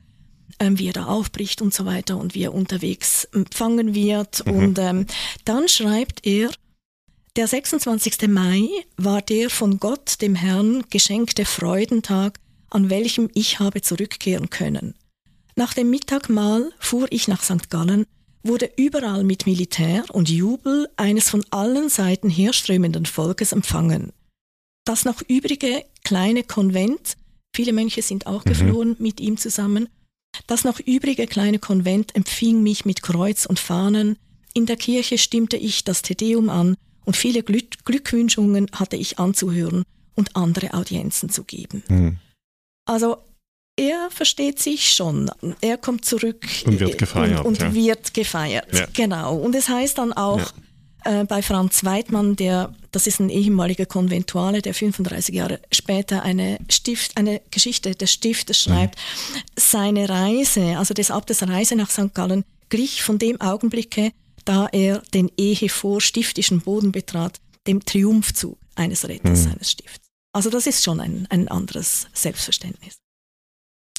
ähm, 0.60 0.78
wie 0.78 0.88
er 0.88 0.92
da 0.92 1.06
aufbricht 1.06 1.62
und 1.62 1.74
so 1.74 1.84
weiter 1.84 2.16
und 2.16 2.34
wie 2.34 2.44
er 2.44 2.54
unterwegs 2.54 3.24
empfangen 3.32 3.94
wird. 3.94 4.46
Mhm. 4.46 4.52
Und 4.52 4.78
ähm, 4.78 5.06
dann 5.44 5.68
schreibt 5.68 6.26
er, 6.26 6.50
der 7.36 7.46
26. 7.46 8.28
Mai 8.28 8.66
war 8.96 9.20
der 9.20 9.50
von 9.50 9.78
Gott, 9.78 10.22
dem 10.22 10.34
Herrn, 10.34 10.84
geschenkte 10.88 11.44
Freudentag, 11.44 12.38
an 12.70 12.88
welchem 12.88 13.28
ich 13.34 13.60
habe 13.60 13.82
zurückkehren 13.82 14.48
können. 14.48 14.94
Nach 15.54 15.74
dem 15.74 15.90
Mittagmahl 15.90 16.72
fuhr 16.78 17.06
ich 17.10 17.28
nach 17.28 17.42
St. 17.42 17.68
Gallen, 17.68 18.06
wurde 18.42 18.70
überall 18.76 19.22
mit 19.22 19.46
Militär 19.46 20.04
und 20.12 20.30
Jubel 20.30 20.88
eines 20.96 21.28
von 21.28 21.44
allen 21.50 21.90
Seiten 21.90 22.30
herströmenden 22.30 23.04
Volkes 23.04 23.52
empfangen. 23.52 24.12
Das 24.84 25.04
noch 25.04 25.20
übrige 25.28 25.84
kleine 26.04 26.42
Konvent, 26.42 27.16
viele 27.54 27.72
Mönche 27.72 28.00
sind 28.00 28.26
auch 28.26 28.44
mhm. 28.44 28.48
geflohen 28.48 28.96
mit 28.98 29.20
ihm 29.20 29.36
zusammen, 29.36 29.88
das 30.46 30.64
noch 30.64 30.80
übrige 30.80 31.26
kleine 31.26 31.58
Konvent 31.58 32.14
empfing 32.14 32.62
mich 32.62 32.84
mit 32.84 33.02
Kreuz 33.02 33.46
und 33.46 33.58
Fahnen, 33.58 34.16
in 34.54 34.64
der 34.64 34.76
Kirche 34.76 35.18
stimmte 35.18 35.56
ich 35.56 35.84
das 35.84 36.02
Tedeum 36.02 36.48
an 36.48 36.76
und 37.06 37.16
viele 37.16 37.42
Glück 37.42 37.84
Glückwünschungen 37.86 38.66
hatte 38.72 38.96
ich 38.96 39.18
anzuhören 39.18 39.84
und 40.14 40.36
andere 40.36 40.74
Audienzen 40.74 41.30
zu 41.30 41.44
geben. 41.44 41.82
Mhm. 41.88 42.18
Also 42.84 43.16
er 43.76 44.08
versteht 44.10 44.58
sich 44.58 44.92
schon. 44.92 45.30
Er 45.60 45.76
kommt 45.76 46.04
zurück 46.04 46.46
und 46.64 46.80
wird 46.80 46.98
gefeiert. 46.98 47.40
Und, 47.40 47.46
und 47.46 47.60
ja. 47.60 47.74
wird 47.74 48.14
gefeiert. 48.14 48.72
Ja. 48.72 48.86
Genau. 48.92 49.36
Und 49.36 49.54
es 49.54 49.68
heißt 49.68 49.98
dann 49.98 50.14
auch 50.14 50.52
ja. 51.04 51.20
äh, 51.20 51.24
bei 51.24 51.42
Franz 51.42 51.84
Weidmann, 51.84 52.36
der, 52.36 52.72
das 52.90 53.06
ist 53.06 53.20
ein 53.20 53.28
ehemaliger 53.28 53.84
Konventuale, 53.84 54.62
der 54.62 54.72
35 54.72 55.34
Jahre 55.34 55.60
später 55.70 56.22
eine, 56.22 56.58
Stift, 56.70 57.18
eine 57.18 57.42
Geschichte 57.50 57.94
des 57.94 58.12
Stiftes 58.12 58.66
mhm. 58.66 58.70
schreibt, 58.72 58.98
seine 59.56 60.08
Reise, 60.08 60.78
also 60.78 60.94
des 60.94 61.10
Abtes 61.10 61.46
Reise 61.46 61.76
nach 61.76 61.90
St. 61.90 62.14
Gallen, 62.14 62.44
glich 62.70 63.02
von 63.02 63.18
dem 63.18 63.40
Augenblicke, 63.42 64.12
da 64.46 64.68
er 64.72 65.02
den 65.12 65.30
ehevorstiftischen 65.36 66.60
Boden 66.60 66.92
betrat, 66.92 67.40
dem 67.66 67.84
Triumphzug 67.84 68.58
eines 68.74 69.06
Retters 69.08 69.40
mhm. 69.40 69.50
seines 69.50 69.70
Stifts. 69.70 70.08
Also 70.32 70.50
das 70.50 70.66
ist 70.66 70.84
schon 70.84 71.00
ein, 71.00 71.26
ein 71.30 71.48
anderes 71.48 72.08
Selbstverständnis. 72.12 72.96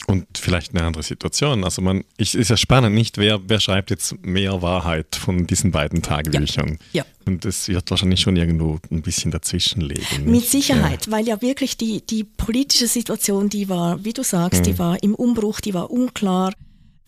Und 0.06 0.38
vielleicht 0.38 0.74
eine 0.74 0.86
andere 0.86 1.04
Situation. 1.04 1.64
Also 1.64 1.82
man, 1.82 2.04
ich, 2.18 2.36
ist 2.36 2.50
ja 2.50 2.56
spannend, 2.56 2.96
nicht 2.96 3.18
wer, 3.18 3.42
wer 3.50 3.60
schreibt 3.60 3.90
jetzt 3.90 4.24
mehr 4.24 4.62
Wahrheit 4.62 5.16
von 5.16 5.48
diesen 5.48 5.72
beiden 5.72 6.02
Tagebüchern. 6.02 6.78
Ja. 6.94 7.04
ja. 7.04 7.06
Und 7.26 7.44
es 7.44 7.68
wird 7.68 7.90
wahrscheinlich 7.90 8.22
schon 8.22 8.38
irgendwo 8.38 8.80
ein 8.90 9.02
bisschen 9.02 9.32
dazwischen 9.32 9.82
liegen. 9.82 10.32
Mit 10.32 10.46
Sicherheit, 10.46 11.08
ja. 11.08 11.12
weil 11.12 11.28
ja 11.28 11.42
wirklich 11.42 11.76
die, 11.76 12.06
die 12.06 12.24
politische 12.24 12.88
Situation, 12.88 13.50
die 13.50 13.68
war, 13.68 14.06
wie 14.06 14.14
du 14.14 14.24
sagst, 14.24 14.62
mhm. 14.62 14.64
die 14.66 14.80
war 14.80 15.04
im 15.04 15.16
Umbruch, 15.16 15.60
die 15.60 15.74
war 15.74 15.92
unklar. 15.92 16.54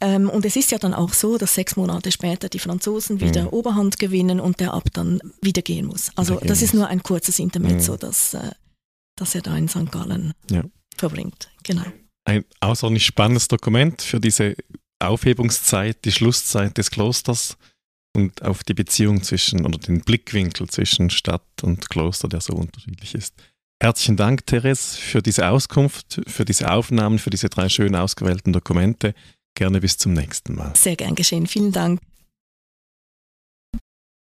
Ähm, 0.01 0.29
und 0.29 0.45
es 0.45 0.55
ist 0.55 0.71
ja 0.71 0.77
dann 0.77 0.93
auch 0.93 1.13
so, 1.13 1.37
dass 1.37 1.55
sechs 1.55 1.75
Monate 1.75 2.11
später 2.11 2.47
die 2.47 2.59
Franzosen 2.59 3.19
wieder 3.19 3.43
mhm. 3.43 3.49
Oberhand 3.49 3.99
gewinnen 3.99 4.39
und 4.39 4.59
der 4.59 4.73
Abt 4.73 4.95
dann 4.95 5.19
wieder 5.41 5.61
gehen 5.61 5.85
muss. 5.85 6.11
Also 6.15 6.37
gehen 6.37 6.47
das 6.47 6.61
ist 6.61 6.73
nur 6.73 6.87
ein 6.87 7.03
kurzes 7.03 7.39
Intermezzo, 7.39 7.93
mhm. 7.93 7.99
dass, 7.99 8.33
äh, 8.33 8.51
dass 9.17 9.35
er 9.35 9.41
da 9.41 9.57
in 9.57 9.67
St. 9.67 9.91
Gallen 9.91 10.33
ja. 10.49 10.63
verbringt. 10.95 11.49
Genau. 11.63 11.83
Ein 12.25 12.45
außerordentlich 12.61 13.05
spannendes 13.05 13.47
Dokument 13.47 14.01
für 14.01 14.19
diese 14.19 14.55
Aufhebungszeit, 14.99 16.05
die 16.05 16.11
Schlusszeit 16.11 16.77
des 16.77 16.91
Klosters 16.91 17.57
und 18.15 18.41
auf 18.43 18.63
die 18.63 18.73
Beziehung 18.73 19.21
zwischen 19.23 19.65
oder 19.65 19.77
den 19.77 20.01
Blickwinkel 20.01 20.67
zwischen 20.69 21.09
Stadt 21.09 21.45
und 21.61 21.89
Kloster, 21.89 22.27
der 22.27 22.41
so 22.41 22.53
unterschiedlich 22.53 23.15
ist. 23.15 23.33
Herzlichen 23.81 24.17
Dank, 24.17 24.45
Therese, 24.45 24.97
für 24.97 25.21
diese 25.21 25.47
Auskunft, 25.47 26.21
für 26.27 26.43
diese 26.43 26.69
Aufnahmen, 26.69 27.17
für 27.17 27.29
diese 27.29 27.49
drei 27.49 27.69
schön 27.69 27.95
ausgewählten 27.95 28.51
Dokumente. 28.51 29.13
Gerne 29.59 29.81
bis 29.81 29.97
zum 29.97 30.13
nächsten 30.13 30.55
Mal. 30.55 30.71
Sehr 30.73 30.95
gern 30.95 31.15
geschehen. 31.15 31.45
Vielen 31.45 31.73
Dank. 31.73 31.99